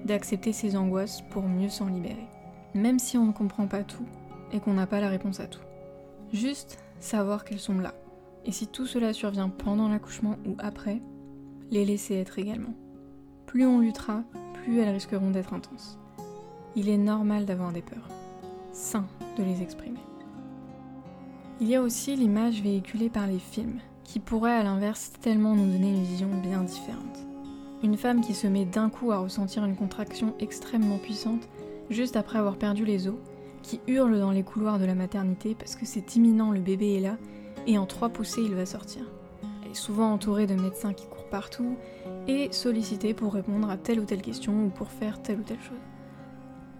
d'accepter 0.05 0.53
ses 0.53 0.75
angoisses 0.75 1.21
pour 1.29 1.43
mieux 1.43 1.69
s'en 1.69 1.87
libérer. 1.87 2.27
Même 2.73 2.99
si 2.99 3.17
on 3.17 3.25
ne 3.25 3.31
comprend 3.31 3.67
pas 3.67 3.83
tout 3.83 4.05
et 4.51 4.59
qu'on 4.59 4.73
n'a 4.73 4.87
pas 4.87 4.99
la 4.99 5.09
réponse 5.09 5.39
à 5.39 5.47
tout. 5.47 5.61
Juste 6.33 6.79
savoir 6.99 7.43
qu'elles 7.43 7.59
sont 7.59 7.79
là. 7.79 7.93
Et 8.45 8.51
si 8.51 8.67
tout 8.67 8.85
cela 8.85 9.13
survient 9.13 9.49
pendant 9.49 9.89
l'accouchement 9.89 10.37
ou 10.45 10.55
après, 10.59 11.01
les 11.71 11.85
laisser 11.85 12.15
être 12.15 12.39
également. 12.39 12.73
Plus 13.45 13.65
on 13.65 13.79
luttera, 13.79 14.23
plus 14.53 14.79
elles 14.79 14.93
risqueront 14.93 15.31
d'être 15.31 15.53
intenses. 15.53 15.97
Il 16.75 16.89
est 16.89 16.97
normal 16.97 17.45
d'avoir 17.45 17.71
des 17.71 17.81
peurs. 17.81 18.09
Sain 18.71 19.05
de 19.37 19.43
les 19.43 19.61
exprimer. 19.61 19.99
Il 21.59 21.67
y 21.67 21.75
a 21.75 21.81
aussi 21.81 22.15
l'image 22.15 22.61
véhiculée 22.61 23.09
par 23.09 23.25
les 23.25 23.39
films, 23.39 23.79
qui 24.03 24.19
pourrait 24.19 24.55
à 24.55 24.61
l'inverse 24.61 25.11
tellement 25.21 25.55
nous 25.55 25.71
donner 25.71 25.89
une 25.89 26.03
vision 26.03 26.29
bien 26.43 26.61
différente. 26.61 27.25
Une 27.81 27.97
femme 27.97 28.21
qui 28.21 28.35
se 28.35 28.45
met 28.45 28.65
d'un 28.65 28.91
coup 28.91 29.11
à 29.11 29.17
ressentir 29.17 29.65
une 29.65 29.75
contraction 29.75 30.35
extrêmement 30.39 30.99
puissante 30.99 31.49
juste 31.89 32.15
après 32.15 32.37
avoir 32.37 32.57
perdu 32.57 32.85
les 32.85 33.07
os, 33.07 33.15
qui 33.63 33.79
hurle 33.87 34.19
dans 34.19 34.29
les 34.29 34.43
couloirs 34.43 34.77
de 34.77 34.85
la 34.85 34.93
maternité 34.93 35.55
parce 35.55 35.75
que 35.75 35.87
c'est 35.87 36.15
imminent, 36.15 36.51
le 36.51 36.59
bébé 36.59 36.97
est 36.97 37.01
là, 37.01 37.17
et 37.65 37.79
en 37.79 37.87
trois 37.87 38.09
poussées 38.09 38.43
il 38.43 38.53
va 38.53 38.67
sortir. 38.67 39.01
Elle 39.63 39.71
est 39.71 39.75
souvent 39.75 40.13
entourée 40.13 40.45
de 40.45 40.53
médecins 40.53 40.93
qui 40.93 41.07
courent 41.07 41.29
partout 41.29 41.75
et 42.27 42.49
sollicitée 42.51 43.15
pour 43.15 43.33
répondre 43.33 43.69
à 43.71 43.77
telle 43.77 43.99
ou 43.99 44.05
telle 44.05 44.21
question 44.21 44.65
ou 44.65 44.69
pour 44.69 44.91
faire 44.91 45.23
telle 45.23 45.39
ou 45.39 45.43
telle 45.43 45.61
chose. 45.61 45.77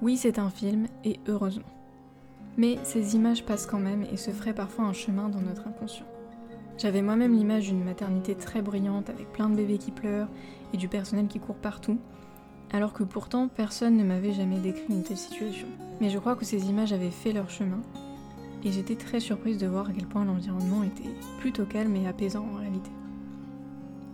Oui, 0.04 0.18
c'est 0.18 0.38
un 0.38 0.52
film, 0.52 0.86
et 1.04 1.20
heureusement. 1.28 1.77
Mais 2.58 2.80
ces 2.84 3.16
images 3.16 3.46
passent 3.46 3.68
quand 3.68 3.80
même 3.80 4.04
et 4.12 4.18
se 4.18 4.32
feraient 4.32 4.54
parfois 4.54 4.86
un 4.86 4.94
chemin 4.94 5.30
dans 5.30 5.42
notre 5.42 5.68
inconscient. 5.68 6.06
J'avais 6.78 7.02
moi-même 7.02 7.34
l'image 7.34 7.68
d'une 7.68 7.84
maternité 7.84 8.36
très 8.36 8.62
brillante 8.62 9.10
avec 9.10 9.32
plein 9.32 9.50
de 9.50 9.56
bébés 9.56 9.78
qui 9.78 9.92
pleurent 9.92 10.30
et 10.74 10.78
du 10.78 10.88
personnel 10.88 11.28
qui 11.28 11.40
court 11.40 11.56
partout, 11.56 12.00
alors 12.72 12.94
que 12.94 13.04
pourtant 13.04 13.48
personne 13.48 13.96
ne 13.96 14.04
m'avait 14.04 14.34
jamais 14.34 14.60
décrit 14.60 14.94
une 14.94 15.04
telle 15.04 15.18
situation. 15.18 15.68
Mais 16.02 16.10
je 16.10 16.20
crois 16.20 16.36
que 16.36 16.46
ces 16.46 16.70
images 16.70 16.94
avaient 16.94 17.12
fait 17.12 17.32
leur 17.32 17.50
chemin, 17.50 17.82
et 18.64 18.72
j'étais 18.72 18.96
très 18.96 19.20
surprise 19.20 19.58
de 19.58 19.68
voir 19.68 19.90
à 19.90 19.94
quel 19.94 20.08
point 20.08 20.26
l'environnement 20.26 20.84
était 20.84 21.10
plutôt 21.40 21.66
calme 21.66 21.96
et 21.96 22.08
apaisant 22.08 22.46
en 22.54 22.58
réalité. 22.58 22.92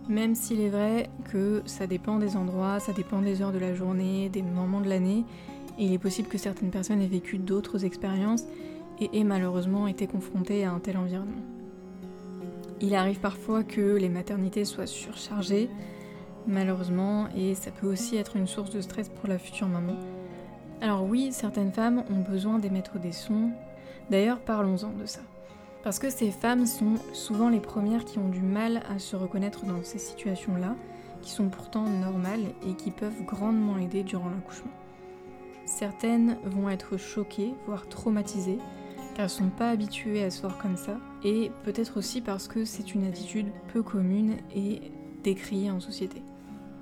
Même 0.08 0.34
s'il 0.34 0.60
est 0.60 0.68
vrai 0.68 1.08
que 1.32 1.62
ça 1.64 1.86
dépend 1.86 2.18
des 2.18 2.36
endroits, 2.36 2.78
ça 2.78 2.92
dépend 2.92 3.20
des 3.20 3.40
heures 3.40 3.52
de 3.52 3.58
la 3.58 3.74
journée, 3.74 4.28
des 4.28 4.42
moments 4.42 4.82
de 4.82 4.88
l'année, 4.88 5.24
il 5.78 5.92
est 5.92 5.98
possible 5.98 6.28
que 6.28 6.38
certaines 6.38 6.70
personnes 6.70 7.00
aient 7.00 7.06
vécu 7.06 7.38
d'autres 7.38 7.84
expériences 7.84 8.44
et 9.00 9.10
aient 9.18 9.24
malheureusement 9.24 9.86
été 9.86 10.06
confrontées 10.06 10.64
à 10.64 10.72
un 10.72 10.78
tel 10.78 10.96
environnement. 10.96 11.42
Il 12.80 12.94
arrive 12.94 13.20
parfois 13.20 13.64
que 13.64 13.96
les 13.96 14.08
maternités 14.08 14.64
soient 14.64 14.86
surchargées, 14.86 15.68
malheureusement, 16.46 17.28
et 17.36 17.54
ça 17.54 17.70
peut 17.70 17.86
aussi 17.86 18.16
être 18.16 18.36
une 18.36 18.46
source 18.46 18.70
de 18.70 18.80
stress 18.80 19.08
pour 19.08 19.28
la 19.28 19.38
future 19.38 19.68
maman. 19.68 19.96
Alors 20.80 21.04
oui, 21.04 21.32
certaines 21.32 21.72
femmes 21.72 22.04
ont 22.10 22.30
besoin 22.30 22.58
d'émettre 22.58 22.98
des 22.98 23.12
sons, 23.12 23.50
d'ailleurs 24.10 24.40
parlons-en 24.40 24.90
de 24.90 25.06
ça. 25.06 25.20
Parce 25.82 25.98
que 25.98 26.10
ces 26.10 26.30
femmes 26.30 26.66
sont 26.66 26.94
souvent 27.12 27.48
les 27.48 27.60
premières 27.60 28.04
qui 28.04 28.18
ont 28.18 28.28
du 28.28 28.40
mal 28.40 28.82
à 28.94 28.98
se 28.98 29.16
reconnaître 29.16 29.64
dans 29.64 29.82
ces 29.82 29.98
situations-là, 29.98 30.76
qui 31.22 31.30
sont 31.30 31.48
pourtant 31.48 31.84
normales 31.84 32.44
et 32.68 32.74
qui 32.74 32.90
peuvent 32.90 33.24
grandement 33.24 33.78
aider 33.78 34.02
durant 34.02 34.28
l'accouchement. 34.28 34.70
Certaines 35.76 36.36
vont 36.44 36.68
être 36.68 36.96
choquées, 36.96 37.52
voire 37.66 37.88
traumatisées, 37.88 38.58
car 39.16 39.24
elles 39.24 39.28
sont 39.28 39.48
pas 39.48 39.70
habituées 39.70 40.22
à 40.22 40.30
se 40.30 40.40
voir 40.40 40.56
comme 40.56 40.76
ça, 40.76 41.00
et 41.24 41.50
peut-être 41.64 41.96
aussi 41.96 42.20
parce 42.20 42.46
que 42.46 42.64
c'est 42.64 42.94
une 42.94 43.04
attitude 43.04 43.48
peu 43.72 43.82
commune 43.82 44.36
et 44.54 44.92
décriée 45.24 45.72
en 45.72 45.80
société. 45.80 46.22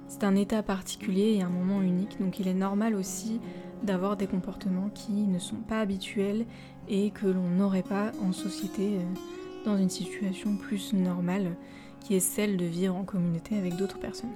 C'est 0.08 0.24
un 0.24 0.36
état 0.36 0.62
particulier 0.62 1.36
et 1.38 1.42
un 1.42 1.48
moment 1.48 1.80
unique, 1.80 2.20
donc 2.20 2.38
il 2.38 2.48
est 2.48 2.52
normal 2.52 2.94
aussi 2.94 3.40
d'avoir 3.82 4.18
des 4.18 4.26
comportements 4.26 4.90
qui 4.94 5.26
ne 5.26 5.38
sont 5.38 5.56
pas 5.56 5.80
habituels 5.80 6.44
et 6.86 7.12
que 7.12 7.26
l'on 7.26 7.48
n'aurait 7.48 7.82
pas 7.82 8.12
en 8.22 8.32
société 8.32 8.98
euh, 8.98 9.64
dans 9.64 9.78
une 9.78 9.88
situation 9.88 10.58
plus 10.58 10.92
normale, 10.92 11.56
qui 12.00 12.14
est 12.14 12.20
celle 12.20 12.58
de 12.58 12.66
vivre 12.66 12.94
en 12.94 13.04
communauté 13.04 13.56
avec 13.56 13.74
d'autres 13.76 13.98
personnes. 13.98 14.34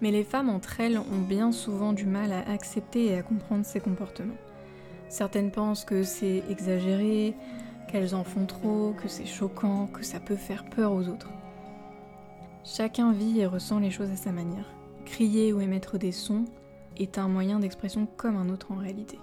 Mais 0.00 0.10
les 0.10 0.24
femmes 0.24 0.50
entre 0.50 0.80
elles 0.80 0.98
ont 0.98 1.22
bien 1.26 1.52
souvent 1.52 1.92
du 1.92 2.06
mal 2.06 2.32
à 2.32 2.50
accepter 2.50 3.06
et 3.06 3.16
à 3.16 3.22
comprendre 3.22 3.64
ces 3.64 3.80
comportements. 3.80 4.36
Certaines 5.08 5.50
pensent 5.50 5.84
que 5.84 6.02
c'est 6.02 6.42
exagéré, 6.50 7.34
qu'elles 7.88 8.14
en 8.14 8.24
font 8.24 8.46
trop, 8.46 8.94
que 9.00 9.08
c'est 9.08 9.26
choquant, 9.26 9.86
que 9.86 10.04
ça 10.04 10.20
peut 10.20 10.36
faire 10.36 10.64
peur 10.64 10.92
aux 10.92 11.08
autres. 11.08 11.30
Chacun 12.64 13.12
vit 13.12 13.40
et 13.40 13.46
ressent 13.46 13.78
les 13.78 13.90
choses 13.90 14.10
à 14.10 14.16
sa 14.16 14.32
manière. 14.32 14.66
Crier 15.04 15.52
ou 15.52 15.60
émettre 15.60 15.98
des 15.98 16.12
sons 16.12 16.44
est 16.96 17.18
un 17.18 17.28
moyen 17.28 17.60
d'expression 17.60 18.06
comme 18.16 18.36
un 18.36 18.48
autre 18.48 18.72
en 18.72 18.76
réalité. 18.76 19.18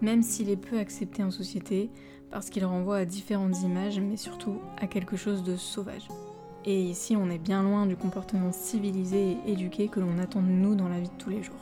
Même 0.00 0.22
s'il 0.22 0.48
est 0.48 0.56
peu 0.56 0.78
accepté 0.78 1.22
en 1.22 1.30
société, 1.30 1.90
parce 2.30 2.50
qu'il 2.50 2.64
renvoie 2.64 2.98
à 2.98 3.04
différentes 3.04 3.60
images, 3.62 4.00
mais 4.00 4.16
surtout 4.16 4.60
à 4.78 4.86
quelque 4.86 5.16
chose 5.16 5.42
de 5.42 5.56
sauvage. 5.56 6.08
Et 6.64 6.80
ici, 6.80 7.16
on 7.16 7.28
est 7.28 7.38
bien 7.38 7.62
loin 7.62 7.86
du 7.86 7.96
comportement 7.96 8.52
civilisé 8.52 9.36
et 9.46 9.52
éduqué 9.52 9.88
que 9.88 9.98
l'on 9.98 10.18
attend 10.18 10.42
de 10.42 10.46
nous 10.46 10.76
dans 10.76 10.88
la 10.88 11.00
vie 11.00 11.08
de 11.08 11.18
tous 11.18 11.30
les 11.30 11.42
jours. 11.42 11.56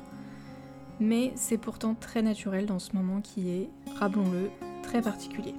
Mais 1.00 1.32
c'est 1.36 1.56
pourtant 1.56 1.94
très 1.98 2.20
naturel 2.20 2.66
dans 2.66 2.78
ce 2.78 2.94
moment 2.94 3.22
qui 3.22 3.48
est, 3.48 3.70
rappelons-le, 3.98 4.50
très 4.82 5.00
particulier. 5.00 5.54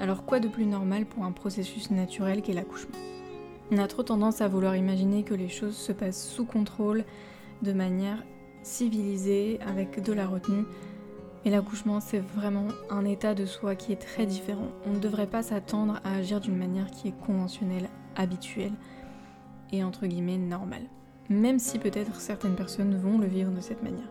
Alors 0.00 0.24
quoi 0.24 0.40
de 0.40 0.48
plus 0.48 0.66
normal 0.66 1.06
pour 1.06 1.24
un 1.24 1.30
processus 1.30 1.92
naturel 1.92 2.42
qu'est 2.42 2.54
l'accouchement? 2.54 2.96
On 3.70 3.78
a 3.78 3.86
trop 3.86 4.02
tendance 4.02 4.40
à 4.40 4.48
vouloir 4.48 4.74
imaginer 4.74 5.22
que 5.22 5.34
les 5.34 5.48
choses 5.48 5.76
se 5.76 5.92
passent 5.92 6.26
sous 6.26 6.44
contrôle, 6.44 7.04
de 7.62 7.72
manière 7.72 8.24
civilisée, 8.64 9.60
avec 9.64 10.02
de 10.02 10.12
la 10.12 10.26
retenue. 10.26 10.64
Mais 11.44 11.52
l'accouchement, 11.52 12.00
c'est 12.00 12.18
vraiment 12.18 12.66
un 12.90 13.04
état 13.04 13.34
de 13.34 13.46
soi 13.46 13.76
qui 13.76 13.92
est 13.92 13.96
très 13.96 14.26
différent. 14.26 14.68
On 14.86 14.90
ne 14.94 14.98
devrait 14.98 15.28
pas 15.28 15.44
s'attendre 15.44 16.00
à 16.02 16.16
agir 16.16 16.40
d'une 16.40 16.56
manière 16.56 16.90
qui 16.90 17.08
est 17.08 17.18
conventionnelle 17.24 17.88
habituel 18.16 18.72
et 19.72 19.84
entre 19.84 20.06
guillemets 20.06 20.38
normal. 20.38 20.82
Même 21.28 21.58
si 21.58 21.78
peut-être 21.78 22.20
certaines 22.20 22.56
personnes 22.56 22.96
vont 22.96 23.18
le 23.18 23.26
vivre 23.26 23.52
de 23.52 23.60
cette 23.60 23.82
manière. 23.82 24.08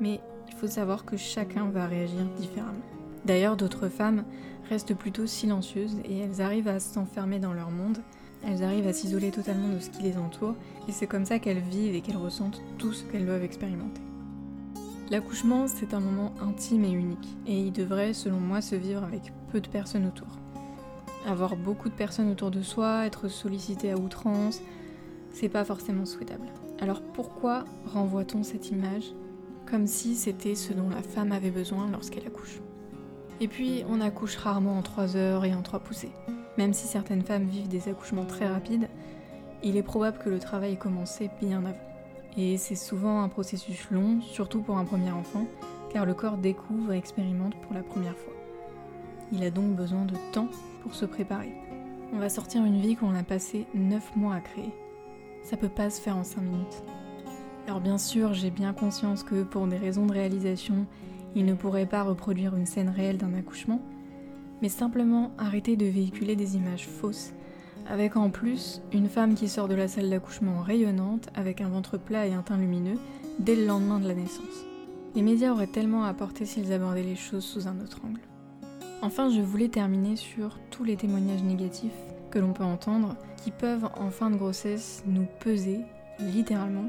Mais 0.00 0.20
il 0.48 0.54
faut 0.54 0.66
savoir 0.66 1.04
que 1.04 1.16
chacun 1.16 1.68
va 1.68 1.86
réagir 1.86 2.24
différemment. 2.38 2.84
D'ailleurs, 3.24 3.56
d'autres 3.56 3.88
femmes 3.88 4.24
restent 4.70 4.94
plutôt 4.94 5.26
silencieuses 5.26 5.96
et 6.04 6.18
elles 6.18 6.40
arrivent 6.40 6.68
à 6.68 6.80
s'enfermer 6.80 7.38
dans 7.38 7.52
leur 7.52 7.70
monde, 7.70 7.98
elles 8.46 8.62
arrivent 8.62 8.86
à 8.86 8.92
s'isoler 8.92 9.30
totalement 9.30 9.68
de 9.68 9.80
ce 9.80 9.90
qui 9.90 10.02
les 10.02 10.16
entoure, 10.16 10.54
et 10.88 10.92
c'est 10.92 11.06
comme 11.06 11.24
ça 11.24 11.38
qu'elles 11.38 11.58
vivent 11.60 11.94
et 11.94 12.00
qu'elles 12.00 12.16
ressentent 12.16 12.62
tout 12.78 12.92
ce 12.92 13.04
qu'elles 13.04 13.26
doivent 13.26 13.42
expérimenter. 13.42 14.00
L'accouchement, 15.10 15.66
c'est 15.66 15.94
un 15.94 16.00
moment 16.00 16.34
intime 16.40 16.84
et 16.84 16.90
unique, 16.90 17.36
et 17.46 17.58
il 17.58 17.72
devrait, 17.72 18.12
selon 18.12 18.40
moi, 18.40 18.60
se 18.60 18.74
vivre 18.74 19.04
avec 19.04 19.32
peu 19.50 19.60
de 19.60 19.68
personnes 19.68 20.06
autour. 20.06 20.38
Avoir 21.26 21.56
beaucoup 21.56 21.88
de 21.88 21.94
personnes 21.94 22.30
autour 22.30 22.52
de 22.52 22.62
soi, 22.62 23.04
être 23.04 23.26
sollicité 23.26 23.90
à 23.90 23.98
outrance, 23.98 24.62
c'est 25.32 25.48
pas 25.48 25.64
forcément 25.64 26.06
souhaitable. 26.06 26.46
Alors 26.80 27.02
pourquoi 27.02 27.64
renvoie-t-on 27.86 28.44
cette 28.44 28.70
image 28.70 29.12
comme 29.68 29.88
si 29.88 30.14
c'était 30.14 30.54
ce 30.54 30.72
dont 30.72 30.88
la 30.88 31.02
femme 31.02 31.32
avait 31.32 31.50
besoin 31.50 31.90
lorsqu'elle 31.90 32.26
accouche? 32.28 32.60
Et 33.40 33.48
puis, 33.48 33.82
on 33.90 34.00
accouche 34.00 34.36
rarement 34.36 34.78
en 34.78 34.82
3 34.82 35.16
heures 35.16 35.44
et 35.44 35.52
en 35.52 35.62
3 35.62 35.80
poussées. 35.80 36.12
Même 36.56 36.72
si 36.72 36.86
certaines 36.86 37.22
femmes 37.22 37.44
vivent 37.44 37.68
des 37.68 37.88
accouchements 37.88 38.24
très 38.24 38.46
rapides, 38.46 38.88
il 39.64 39.76
est 39.76 39.82
probable 39.82 40.18
que 40.18 40.30
le 40.30 40.38
travail 40.38 40.74
ait 40.74 40.78
commencé 40.78 41.28
bien 41.42 41.58
avant. 41.58 41.76
Et 42.36 42.56
c'est 42.56 42.76
souvent 42.76 43.22
un 43.22 43.28
processus 43.28 43.90
long, 43.90 44.20
surtout 44.20 44.60
pour 44.60 44.78
un 44.78 44.84
premier 44.84 45.10
enfant, 45.10 45.46
car 45.92 46.06
le 46.06 46.14
corps 46.14 46.36
découvre 46.36 46.92
et 46.92 46.98
expérimente 46.98 47.60
pour 47.62 47.74
la 47.74 47.82
première 47.82 48.16
fois. 48.16 48.32
Il 49.32 49.42
a 49.42 49.50
donc 49.50 49.74
besoin 49.74 50.04
de 50.04 50.14
temps 50.32 50.48
se 50.94 51.04
préparer. 51.04 51.52
On 52.12 52.18
va 52.18 52.28
sortir 52.28 52.64
une 52.64 52.80
vie 52.80 52.96
qu'on 52.96 53.14
a 53.14 53.22
passé 53.22 53.66
9 53.74 54.16
mois 54.16 54.34
à 54.34 54.40
créer. 54.40 54.72
Ça 55.42 55.56
peut 55.56 55.68
pas 55.68 55.90
se 55.90 56.00
faire 56.00 56.16
en 56.16 56.24
5 56.24 56.40
minutes. 56.40 56.82
Alors 57.66 57.80
bien 57.80 57.98
sûr, 57.98 58.32
j'ai 58.32 58.50
bien 58.50 58.72
conscience 58.72 59.22
que 59.22 59.42
pour 59.42 59.66
des 59.66 59.76
raisons 59.76 60.06
de 60.06 60.12
réalisation, 60.12 60.86
il 61.34 61.44
ne 61.44 61.54
pourrait 61.54 61.86
pas 61.86 62.04
reproduire 62.04 62.56
une 62.56 62.66
scène 62.66 62.88
réelle 62.88 63.18
d'un 63.18 63.34
accouchement, 63.34 63.80
mais 64.62 64.68
simplement 64.68 65.32
arrêter 65.36 65.76
de 65.76 65.86
véhiculer 65.86 66.36
des 66.36 66.56
images 66.56 66.86
fausses, 66.86 67.32
avec 67.88 68.16
en 68.16 68.30
plus 68.30 68.80
une 68.92 69.08
femme 69.08 69.34
qui 69.34 69.48
sort 69.48 69.68
de 69.68 69.74
la 69.74 69.88
salle 69.88 70.10
d'accouchement 70.10 70.62
rayonnante, 70.62 71.28
avec 71.34 71.60
un 71.60 71.68
ventre 71.68 71.98
plat 71.98 72.26
et 72.26 72.32
un 72.32 72.42
teint 72.42 72.56
lumineux, 72.56 72.98
dès 73.38 73.56
le 73.56 73.66
lendemain 73.66 73.98
de 73.98 74.08
la 74.08 74.14
naissance. 74.14 74.64
Les 75.14 75.22
médias 75.22 75.52
auraient 75.52 75.66
tellement 75.66 76.04
à 76.04 76.08
apporter 76.08 76.46
s'ils 76.46 76.72
abordaient 76.72 77.02
les 77.02 77.16
choses 77.16 77.44
sous 77.44 77.68
un 77.68 77.80
autre 77.80 78.00
angle. 78.04 78.20
Enfin, 79.02 79.30
je 79.30 79.40
voulais 79.40 79.68
terminer 79.68 80.16
sur 80.16 80.58
tous 80.70 80.82
les 80.82 80.96
témoignages 80.96 81.42
négatifs 81.42 81.92
que 82.30 82.38
l'on 82.38 82.52
peut 82.52 82.64
entendre 82.64 83.14
qui 83.42 83.50
peuvent 83.50 83.88
en 83.98 84.10
fin 84.10 84.30
de 84.30 84.36
grossesse 84.36 85.02
nous 85.06 85.26
peser, 85.40 85.80
littéralement, 86.18 86.88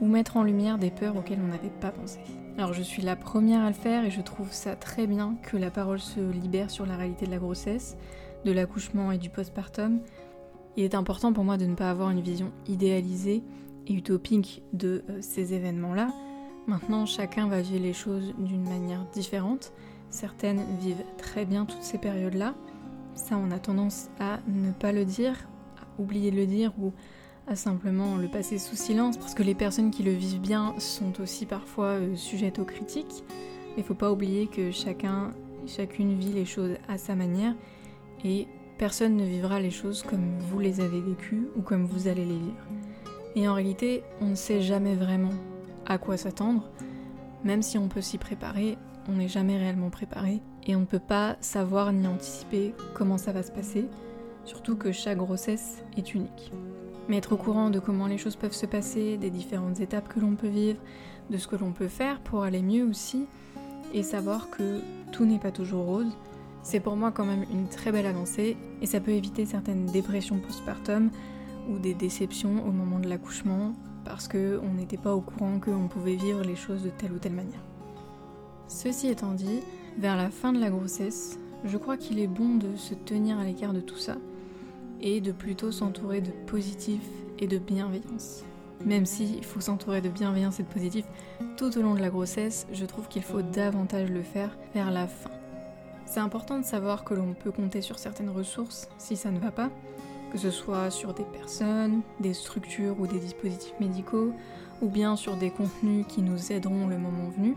ou 0.00 0.06
mettre 0.06 0.36
en 0.36 0.42
lumière 0.42 0.78
des 0.78 0.90
peurs 0.90 1.16
auxquelles 1.16 1.40
on 1.42 1.48
n'avait 1.48 1.70
pas 1.80 1.90
pensé. 1.90 2.20
Alors 2.58 2.74
je 2.74 2.82
suis 2.82 3.02
la 3.02 3.16
première 3.16 3.62
à 3.62 3.68
le 3.68 3.74
faire 3.74 4.04
et 4.04 4.10
je 4.10 4.20
trouve 4.20 4.52
ça 4.52 4.76
très 4.76 5.06
bien 5.06 5.36
que 5.42 5.56
la 5.56 5.70
parole 5.70 6.00
se 6.00 6.20
libère 6.20 6.70
sur 6.70 6.84
la 6.84 6.96
réalité 6.96 7.24
de 7.24 7.30
la 7.30 7.38
grossesse, 7.38 7.96
de 8.44 8.52
l'accouchement 8.52 9.10
et 9.10 9.18
du 9.18 9.30
postpartum. 9.30 10.00
Il 10.76 10.84
est 10.84 10.94
important 10.94 11.32
pour 11.32 11.44
moi 11.44 11.56
de 11.56 11.64
ne 11.64 11.74
pas 11.74 11.90
avoir 11.90 12.10
une 12.10 12.20
vision 12.20 12.52
idéalisée 12.68 13.42
et 13.86 13.94
utopique 13.94 14.62
de 14.72 15.02
euh, 15.08 15.18
ces 15.20 15.54
événements-là. 15.54 16.08
Maintenant, 16.66 17.06
chacun 17.06 17.48
va 17.48 17.60
vivre 17.60 17.82
les 17.82 17.92
choses 17.92 18.34
d'une 18.38 18.62
manière 18.62 19.04
différente 19.12 19.72
Certaines 20.12 20.62
vivent 20.78 21.04
très 21.16 21.46
bien 21.46 21.64
toutes 21.64 21.82
ces 21.82 21.96
périodes-là. 21.96 22.54
Ça, 23.14 23.38
on 23.38 23.50
a 23.50 23.58
tendance 23.58 24.10
à 24.20 24.40
ne 24.46 24.70
pas 24.70 24.92
le 24.92 25.06
dire, 25.06 25.48
à 25.78 26.00
oublier 26.00 26.30
de 26.30 26.36
le 26.36 26.46
dire 26.46 26.70
ou 26.78 26.92
à 27.46 27.56
simplement 27.56 28.16
le 28.16 28.28
passer 28.28 28.58
sous 28.58 28.76
silence 28.76 29.16
parce 29.16 29.32
que 29.34 29.42
les 29.42 29.54
personnes 29.54 29.90
qui 29.90 30.02
le 30.02 30.12
vivent 30.12 30.40
bien 30.40 30.74
sont 30.78 31.18
aussi 31.22 31.46
parfois 31.46 31.94
euh, 31.94 32.14
sujettes 32.14 32.58
aux 32.58 32.66
critiques. 32.66 33.24
Il 33.78 33.84
faut 33.84 33.94
pas 33.94 34.12
oublier 34.12 34.48
que 34.48 34.70
chacun, 34.70 35.30
chacune 35.66 36.14
vit 36.18 36.32
les 36.32 36.44
choses 36.44 36.76
à 36.88 36.98
sa 36.98 37.14
manière 37.14 37.54
Et 38.22 38.46
personne 38.76 39.16
ne 39.16 39.24
vivra 39.24 39.60
les 39.60 39.70
choses 39.70 40.02
comme 40.02 40.38
vous 40.40 40.58
les 40.58 40.80
avez 40.80 41.00
vécues 41.00 41.48
ou 41.56 41.62
comme 41.62 41.86
vous 41.86 42.06
allez 42.06 42.26
les 42.26 42.38
vivre. 42.38 42.66
Et 43.34 43.48
en 43.48 43.54
réalité, 43.54 44.02
on 44.20 44.26
ne 44.26 44.34
sait 44.34 44.60
jamais 44.60 44.94
vraiment 44.94 45.32
à 45.86 45.96
quoi 45.96 46.18
s'attendre. 46.18 46.68
Même 47.44 47.62
si 47.62 47.78
on 47.78 47.88
peut 47.88 48.02
s'y 48.02 48.18
préparer, 48.18 48.76
on 49.08 49.12
n'est 49.12 49.28
jamais 49.28 49.58
réellement 49.58 49.90
préparé 49.90 50.42
et 50.66 50.76
on 50.76 50.80
ne 50.80 50.86
peut 50.86 50.98
pas 50.98 51.36
savoir 51.40 51.92
ni 51.92 52.06
anticiper 52.06 52.74
comment 52.94 53.18
ça 53.18 53.32
va 53.32 53.42
se 53.42 53.50
passer, 53.50 53.88
surtout 54.44 54.76
que 54.76 54.92
chaque 54.92 55.18
grossesse 55.18 55.84
est 55.96 56.14
unique. 56.14 56.52
Mais 57.08 57.16
être 57.16 57.32
au 57.32 57.36
courant 57.36 57.70
de 57.70 57.80
comment 57.80 58.06
les 58.06 58.18
choses 58.18 58.36
peuvent 58.36 58.52
se 58.52 58.66
passer, 58.66 59.16
des 59.16 59.30
différentes 59.30 59.80
étapes 59.80 60.08
que 60.08 60.20
l'on 60.20 60.36
peut 60.36 60.48
vivre, 60.48 60.80
de 61.30 61.36
ce 61.36 61.48
que 61.48 61.56
l'on 61.56 61.72
peut 61.72 61.88
faire 61.88 62.20
pour 62.20 62.44
aller 62.44 62.62
mieux 62.62 62.84
aussi, 62.84 63.26
et 63.92 64.02
savoir 64.02 64.50
que 64.50 64.80
tout 65.10 65.24
n'est 65.24 65.38
pas 65.38 65.50
toujours 65.50 65.84
rose, 65.84 66.16
c'est 66.62 66.80
pour 66.80 66.96
moi 66.96 67.10
quand 67.10 67.24
même 67.24 67.44
une 67.52 67.68
très 67.68 67.90
belle 67.90 68.06
avancée 68.06 68.56
et 68.80 68.86
ça 68.86 69.00
peut 69.00 69.10
éviter 69.10 69.46
certaines 69.46 69.86
dépressions 69.86 70.38
postpartum 70.38 71.10
ou 71.68 71.78
des 71.78 71.94
déceptions 71.94 72.64
au 72.66 72.70
moment 72.70 73.00
de 73.00 73.08
l'accouchement 73.08 73.74
parce 74.04 74.28
qu'on 74.28 74.74
n'était 74.74 74.96
pas 74.96 75.14
au 75.14 75.20
courant 75.20 75.58
qu'on 75.58 75.88
pouvait 75.88 76.16
vivre 76.16 76.42
les 76.42 76.56
choses 76.56 76.82
de 76.82 76.90
telle 76.90 77.12
ou 77.12 77.18
telle 77.18 77.34
manière. 77.34 77.71
Ceci 78.72 79.08
étant 79.08 79.32
dit, 79.32 79.60
vers 79.98 80.16
la 80.16 80.30
fin 80.30 80.50
de 80.50 80.58
la 80.58 80.70
grossesse, 80.70 81.38
je 81.62 81.76
crois 81.76 81.98
qu'il 81.98 82.18
est 82.18 82.26
bon 82.26 82.54
de 82.56 82.74
se 82.76 82.94
tenir 82.94 83.38
à 83.38 83.44
l'écart 83.44 83.74
de 83.74 83.82
tout 83.82 83.98
ça 83.98 84.16
et 85.02 85.20
de 85.20 85.30
plutôt 85.30 85.70
s'entourer 85.70 86.22
de 86.22 86.30
positif 86.46 87.02
et 87.38 87.46
de 87.46 87.58
bienveillance. 87.58 88.44
Même 88.86 89.04
s'il 89.04 89.44
faut 89.44 89.60
s'entourer 89.60 90.00
de 90.00 90.08
bienveillance 90.08 90.58
et 90.58 90.62
de 90.62 90.68
positif 90.68 91.04
tout 91.58 91.76
au 91.76 91.82
long 91.82 91.94
de 91.94 92.00
la 92.00 92.08
grossesse, 92.08 92.66
je 92.72 92.86
trouve 92.86 93.08
qu'il 93.08 93.22
faut 93.22 93.42
davantage 93.42 94.10
le 94.10 94.22
faire 94.22 94.56
vers 94.74 94.90
la 94.90 95.06
fin. 95.06 95.30
C'est 96.06 96.20
important 96.20 96.58
de 96.58 96.64
savoir 96.64 97.04
que 97.04 97.12
l'on 97.12 97.34
peut 97.34 97.52
compter 97.52 97.82
sur 97.82 97.98
certaines 97.98 98.30
ressources 98.30 98.88
si 98.96 99.16
ça 99.16 99.30
ne 99.30 99.38
va 99.38 99.52
pas, 99.52 99.70
que 100.32 100.38
ce 100.38 100.50
soit 100.50 100.90
sur 100.90 101.12
des 101.12 101.24
personnes, 101.24 102.00
des 102.20 102.32
structures 102.32 102.98
ou 102.98 103.06
des 103.06 103.20
dispositifs 103.20 103.78
médicaux, 103.80 104.32
ou 104.80 104.88
bien 104.88 105.14
sur 105.14 105.36
des 105.36 105.50
contenus 105.50 106.06
qui 106.08 106.22
nous 106.22 106.52
aideront 106.52 106.86
le 106.86 106.96
moment 106.96 107.28
venu, 107.28 107.54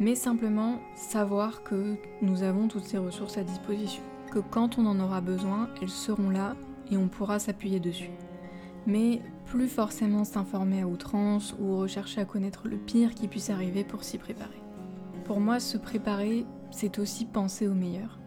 mais 0.00 0.14
simplement 0.14 0.80
savoir 0.96 1.62
que 1.62 1.94
nous 2.22 2.42
avons 2.42 2.68
toutes 2.68 2.84
ces 2.84 2.98
ressources 2.98 3.36
à 3.36 3.44
disposition, 3.44 4.02
que 4.32 4.38
quand 4.38 4.78
on 4.78 4.86
en 4.86 4.98
aura 4.98 5.20
besoin, 5.20 5.68
elles 5.80 5.90
seront 5.90 6.30
là 6.30 6.56
et 6.90 6.96
on 6.96 7.06
pourra 7.06 7.38
s'appuyer 7.38 7.80
dessus. 7.80 8.10
Mais 8.86 9.20
plus 9.44 9.68
forcément 9.68 10.24
s'informer 10.24 10.80
à 10.80 10.86
outrance 10.86 11.54
ou 11.60 11.76
rechercher 11.76 12.22
à 12.22 12.24
connaître 12.24 12.66
le 12.66 12.78
pire 12.78 13.14
qui 13.14 13.28
puisse 13.28 13.50
arriver 13.50 13.84
pour 13.84 14.02
s'y 14.02 14.16
préparer. 14.16 14.62
Pour 15.26 15.38
moi, 15.38 15.60
se 15.60 15.76
préparer, 15.76 16.46
c'est 16.70 16.98
aussi 16.98 17.26
penser 17.26 17.68
au 17.68 17.74
meilleur. 17.74 18.18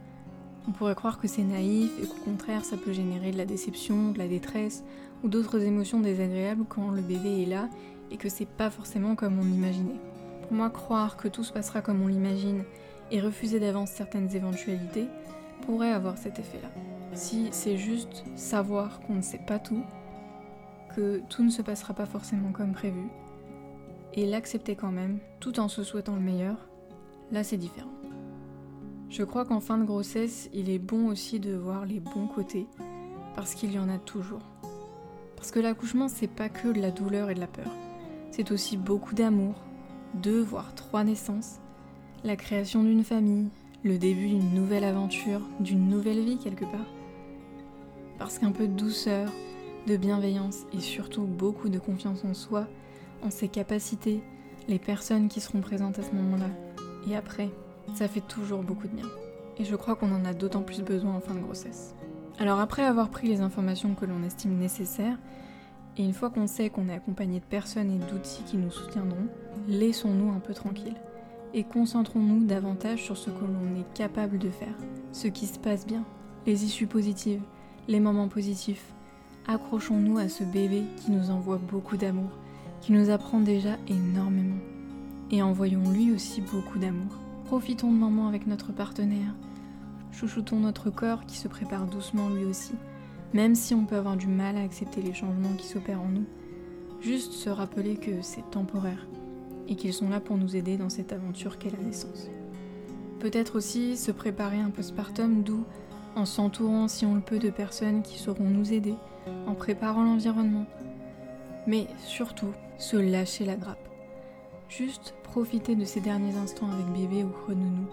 On 0.68 0.72
pourrait 0.72 0.96
croire 0.96 1.20
que 1.20 1.28
c'est 1.28 1.44
naïf 1.44 1.92
et 2.02 2.06
qu'au 2.06 2.24
contraire 2.24 2.64
ça 2.64 2.78
peut 2.78 2.94
générer 2.94 3.32
de 3.32 3.38
la 3.38 3.46
déception, 3.46 4.12
de 4.12 4.20
la 4.20 4.28
détresse 4.28 4.84
ou 5.24 5.28
d'autres 5.28 5.62
émotions 5.62 6.00
désagréables 6.00 6.66
quand 6.70 6.92
le 6.92 7.02
bébé 7.02 7.42
est 7.42 7.50
là 7.50 7.68
et 8.12 8.18
que 8.18 8.30
c'est 8.30 8.48
pas 8.48 8.70
forcément 8.70 9.16
comme 9.16 9.40
on 9.40 9.46
imaginait. 9.46 10.00
Moi, 10.54 10.70
croire 10.70 11.18
que 11.18 11.28
tout 11.28 11.44
se 11.44 11.52
passera 11.52 11.82
comme 11.82 12.04
on 12.04 12.08
l'imagine 12.08 12.64
et 13.10 13.20
refuser 13.20 13.60
d'avance 13.60 13.90
certaines 13.90 14.36
éventualités 14.36 15.08
pourrait 15.66 15.92
avoir 15.92 16.16
cet 16.16 16.38
effet-là. 16.38 16.70
Si 17.16 17.48
c'est 17.50 17.76
juste 17.76 18.24
savoir 18.36 19.00
qu'on 19.00 19.16
ne 19.16 19.24
sait 19.24 19.42
pas 19.48 19.58
tout, 19.58 19.82
que 20.96 21.24
tout 21.28 21.44
ne 21.44 21.50
se 21.50 21.64
passera 21.64 21.96
pas 21.96 22.06
forcément 22.06 22.52
comme 22.52 22.74
prévu, 22.74 23.08
et 24.14 24.28
l'accepter 24.28 24.76
quand 24.76 24.92
même, 24.92 25.18
tout 25.40 25.60
en 25.60 25.68
se 25.68 25.82
souhaitant 25.82 26.14
le 26.14 26.22
meilleur, 26.22 26.70
là 27.32 27.44
c'est 27.44 27.58
différent. 27.58 27.90
Je 29.10 29.24
crois 29.24 29.46
qu'en 29.46 29.60
fin 29.60 29.80
de 29.80 29.86
grossesse, 29.86 30.52
il 30.54 30.70
est 30.70 30.78
bon 30.78 31.08
aussi 31.08 31.40
de 31.40 31.56
voir 31.56 31.88
les 31.88 32.00
bons 32.00 32.28
côtés, 32.28 32.68
parce 33.36 33.56
qu'il 33.56 33.72
y 33.72 33.80
en 33.80 33.90
a 33.90 33.98
toujours. 33.98 34.44
Parce 35.36 35.50
que 35.50 35.60
l'accouchement, 35.60 36.10
c'est 36.10 36.28
pas 36.28 36.50
que 36.50 36.68
de 36.68 36.80
la 36.80 36.92
douleur 36.92 37.32
et 37.32 37.34
de 37.34 37.40
la 37.40 37.48
peur. 37.48 37.72
C'est 38.30 38.52
aussi 38.52 38.78
beaucoup 38.78 39.16
d'amour, 39.16 39.56
deux 40.14 40.42
voire 40.42 40.76
trois 40.76 41.04
naissances, 41.04 41.60
la 42.24 42.36
création 42.36 42.84
d'une 42.84 43.04
famille, 43.04 43.48
le 43.84 43.98
début 43.98 44.28
d'une 44.28 44.54
nouvelle 44.54 44.84
aventure, 44.84 45.42
d'une 45.60 45.88
nouvelle 45.88 46.24
vie 46.24 46.38
quelque 46.38 46.66
part. 46.66 46.88
Parce 48.20 48.40
qu'un 48.40 48.52
peu 48.52 48.68
de 48.68 48.74
douceur, 48.74 49.30
de 49.88 49.98
bienveillance 49.98 50.62
et 50.74 50.80
surtout 50.80 51.24
beaucoup 51.24 51.70
de 51.70 51.80
confiance 51.80 52.24
en 52.24 52.34
soi, 52.34 52.68
en 53.24 53.30
ses 53.30 53.48
capacités, 53.48 54.22
les 54.68 54.80
personnes 54.80 55.28
qui 55.28 55.42
seront 55.42 55.62
présentes 55.62 56.00
à 56.00 56.04
ce 56.04 56.16
moment-là, 56.16 56.50
et 57.10 57.16
après, 57.16 57.50
ça 57.96 58.08
fait 58.08 58.22
toujours 58.22 58.64
beaucoup 58.64 58.88
de 58.88 58.96
bien. 58.96 59.10
Et 59.58 59.66
je 59.66 59.76
crois 59.76 59.96
qu'on 59.96 60.14
en 60.14 60.26
a 60.26 60.34
d'autant 60.34 60.62
plus 60.62 60.82
besoin 60.82 61.16
en 61.16 61.20
fin 61.20 61.34
de 61.34 61.42
grossesse. 61.42 61.94
Alors 62.40 62.60
après 62.60 62.84
avoir 62.84 63.10
pris 63.10 63.28
les 63.28 63.42
informations 63.42 63.94
que 63.94 64.06
l'on 64.06 64.24
estime 64.24 64.58
nécessaires, 64.58 65.18
et 65.98 66.04
une 66.04 66.14
fois 66.14 66.30
qu'on 66.30 66.48
sait 66.48 66.70
qu'on 66.70 66.90
est 66.90 66.94
accompagné 66.94 67.40
de 67.40 67.46
personnes 67.46 67.92
et 67.92 68.12
d'outils 68.12 68.44
qui 68.44 68.58
nous 68.58 68.72
soutiendront, 68.72 69.28
laissons-nous 69.68 70.32
un 70.32 70.40
peu 70.40 70.54
tranquilles 70.54 70.98
et 71.54 71.64
concentrons-nous 71.64 72.46
davantage 72.46 73.04
sur 73.04 73.18
ce 73.18 73.30
que 73.30 73.46
l'on 73.46 73.80
est 73.80 73.94
capable 73.94 74.40
de 74.40 74.50
faire, 74.50 74.76
ce 75.12 75.28
qui 75.28 75.46
se 75.46 75.60
passe 75.60 75.86
bien, 75.86 76.04
les 76.48 76.66
issues 76.66 76.88
positives, 76.88 77.42
les 77.88 78.00
moments 78.00 78.28
positifs. 78.28 78.94
Accrochons-nous 79.48 80.18
à 80.18 80.30
ce 80.30 80.44
bébé 80.44 80.84
qui 80.98 81.12
nous 81.12 81.30
envoie 81.30 81.58
beaucoup 81.58 81.98
d'amour, 81.98 82.32
qui 82.82 82.92
nous 82.92 83.10
apprend 83.10 83.40
déjà 83.40 83.78
énormément. 83.88 84.60
Et 85.32 85.42
envoyons 85.42 85.92
lui 85.92 86.12
aussi 86.12 86.42
beaucoup 86.42 86.80
d'amour. 86.80 87.20
Profitons 87.46 87.92
de 87.92 87.98
moments 87.98 88.28
avec 88.28 88.48
notre 88.48 88.72
partenaire. 88.72 89.36
Chouchoutons 90.12 90.60
notre 90.60 90.90
corps 90.90 91.26
qui 91.26 91.38
se 91.38 91.48
prépare 91.48 91.86
doucement 91.86 92.30
lui 92.30 92.46
aussi, 92.46 92.74
même 93.34 93.56
si 93.56 93.74
on 93.74 93.86
peut 93.86 93.96
avoir 93.96 94.18
du 94.18 94.28
mal 94.28 94.58
à 94.58 94.62
accepter 94.62 95.02
les 95.02 95.14
changements 95.14 95.56
qui 95.58 95.68
s'opèrent 95.68 96.02
en 96.02 96.10
nous. 96.10 96.26
Juste 97.02 97.34
se 97.34 97.50
rappeler 97.50 97.96
que 97.96 98.22
c'est 98.22 98.50
temporaire 98.52 99.08
et 99.68 99.76
qu'ils 99.76 99.94
sont 99.94 100.10
là 100.10 100.20
pour 100.20 100.38
nous 100.38 100.56
aider 100.56 100.78
dans 100.78 100.90
cette 100.90 101.14
aventure 101.14 101.58
qu'est 101.58 101.72
la 101.72 101.84
naissance. 101.84 102.30
Peut-être 103.20 103.58
aussi 103.58 103.98
se 103.98 104.12
préparer 104.12 104.60
un 104.60 104.70
postpartum 104.70 105.44
d'où 105.44 105.66
en 106.16 106.26
s'entourant 106.26 106.88
si 106.88 107.06
on 107.06 107.16
le 107.16 107.22
peut 107.22 107.40
de 107.40 107.50
personnes 107.50 108.04
qui 108.04 108.20
sauront 108.20 108.50
nous 108.50 108.74
aider, 108.74 108.96
en 109.48 109.56
préparant 109.56 110.04
l'environnement. 110.04 110.66
Mais 111.66 111.88
surtout, 112.06 112.54
se 112.78 112.98
lâcher 112.98 113.46
la 113.46 113.56
grappe. 113.56 113.90
Juste 114.70 115.16
profiter 115.24 115.76
de 115.76 115.86
ces 115.86 116.02
derniers 116.02 116.36
instants 116.36 116.70
avec 116.72 116.86
bébé 116.88 117.24
ou 117.24 117.32
renounou. 117.48 117.88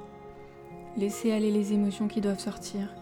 Laisser 0.96 1.33
aller 1.33 1.50
les 1.50 1.72
émotions 1.72 2.09
qui 2.09 2.20
doivent 2.20 2.40
sortir. 2.40 2.92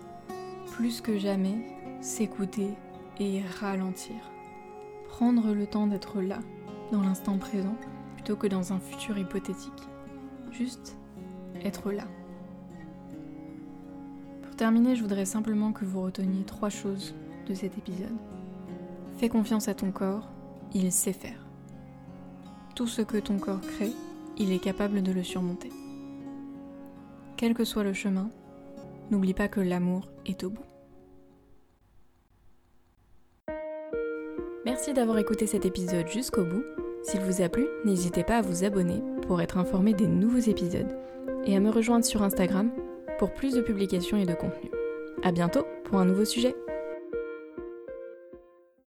Plus 0.73 1.01
que 1.01 1.19
jamais, 1.19 1.57
s'écouter 2.01 2.71
et 3.19 3.43
ralentir. 3.61 4.17
Prendre 5.09 5.53
le 5.53 5.67
temps 5.67 5.87
d'être 5.87 6.21
là, 6.21 6.39
dans 6.93 7.03
l'instant 7.03 7.39
présent, 7.39 7.75
plutôt 8.15 8.37
que 8.37 8.47
dans 8.47 8.73
un 8.73 8.79
futur 8.79 9.19
hypothétique. 9.19 9.89
Juste 10.53 10.97
être 11.65 11.93
là. 11.93 12.05
Pour 14.43 14.57
terminer, 14.57 14.97
je 14.97 15.03
voudrais 15.03 15.25
simplement 15.25 15.73
que 15.73 15.85
vous 15.85 16.03
reteniez 16.03 16.45
trois 16.45 16.71
choses 16.71 17.15
de 17.47 17.55
cet 17.55 17.77
épisode. 17.79 18.17
Fais 19.17 19.29
confiance 19.29 19.69
à 19.69 19.75
ton 19.75 19.91
corps, 19.91 20.29
il 20.75 20.93
sait 20.93 21.13
faire. 21.13 21.47
Tout 22.75 22.87
ce 22.87 23.03
que 23.03 23.17
ton 23.17 23.39
corps 23.39 23.61
crée, 23.61 23.93
il 24.37 24.53
est 24.53 24.61
capable 24.61 25.03
de 25.03 25.11
le 25.11 25.25
surmonter. 25.25 25.73
Quel 27.37 27.55
que 27.55 27.65
soit 27.65 27.85
le 27.85 27.93
chemin, 27.93 28.31
n'oublie 29.11 29.35
pas 29.35 29.49
que 29.49 29.61
l'amour 29.61 30.09
est 30.27 30.45
au 30.45 30.51
bout. 30.51 30.65
Merci 34.89 35.01
d'avoir 35.01 35.19
écouté 35.19 35.47
cet 35.47 35.67
épisode 35.67 36.09
jusqu'au 36.09 36.45
bout. 36.45 36.65
S'il 37.03 37.21
vous 37.21 37.43
a 37.43 37.51
plu, 37.51 37.67
n'hésitez 37.85 38.25
pas 38.25 38.39
à 38.39 38.41
vous 38.41 38.65
abonner 38.65 39.03
pour 39.27 39.43
être 39.43 39.59
informé 39.59 39.93
des 39.93 40.07
nouveaux 40.07 40.39
épisodes 40.39 40.97
et 41.45 41.55
à 41.55 41.61
me 41.61 41.69
rejoindre 41.69 42.07
sur 42.07 42.23
Instagram 42.23 42.71
pour 43.19 43.35
plus 43.35 43.53
de 43.53 43.61
publications 43.61 44.17
et 44.17 44.25
de 44.25 44.33
contenu. 44.33 44.71
A 45.23 45.31
bientôt 45.31 45.67
pour 45.85 45.99
un 45.99 46.07
nouveau 46.07 46.25
sujet. 46.25 46.57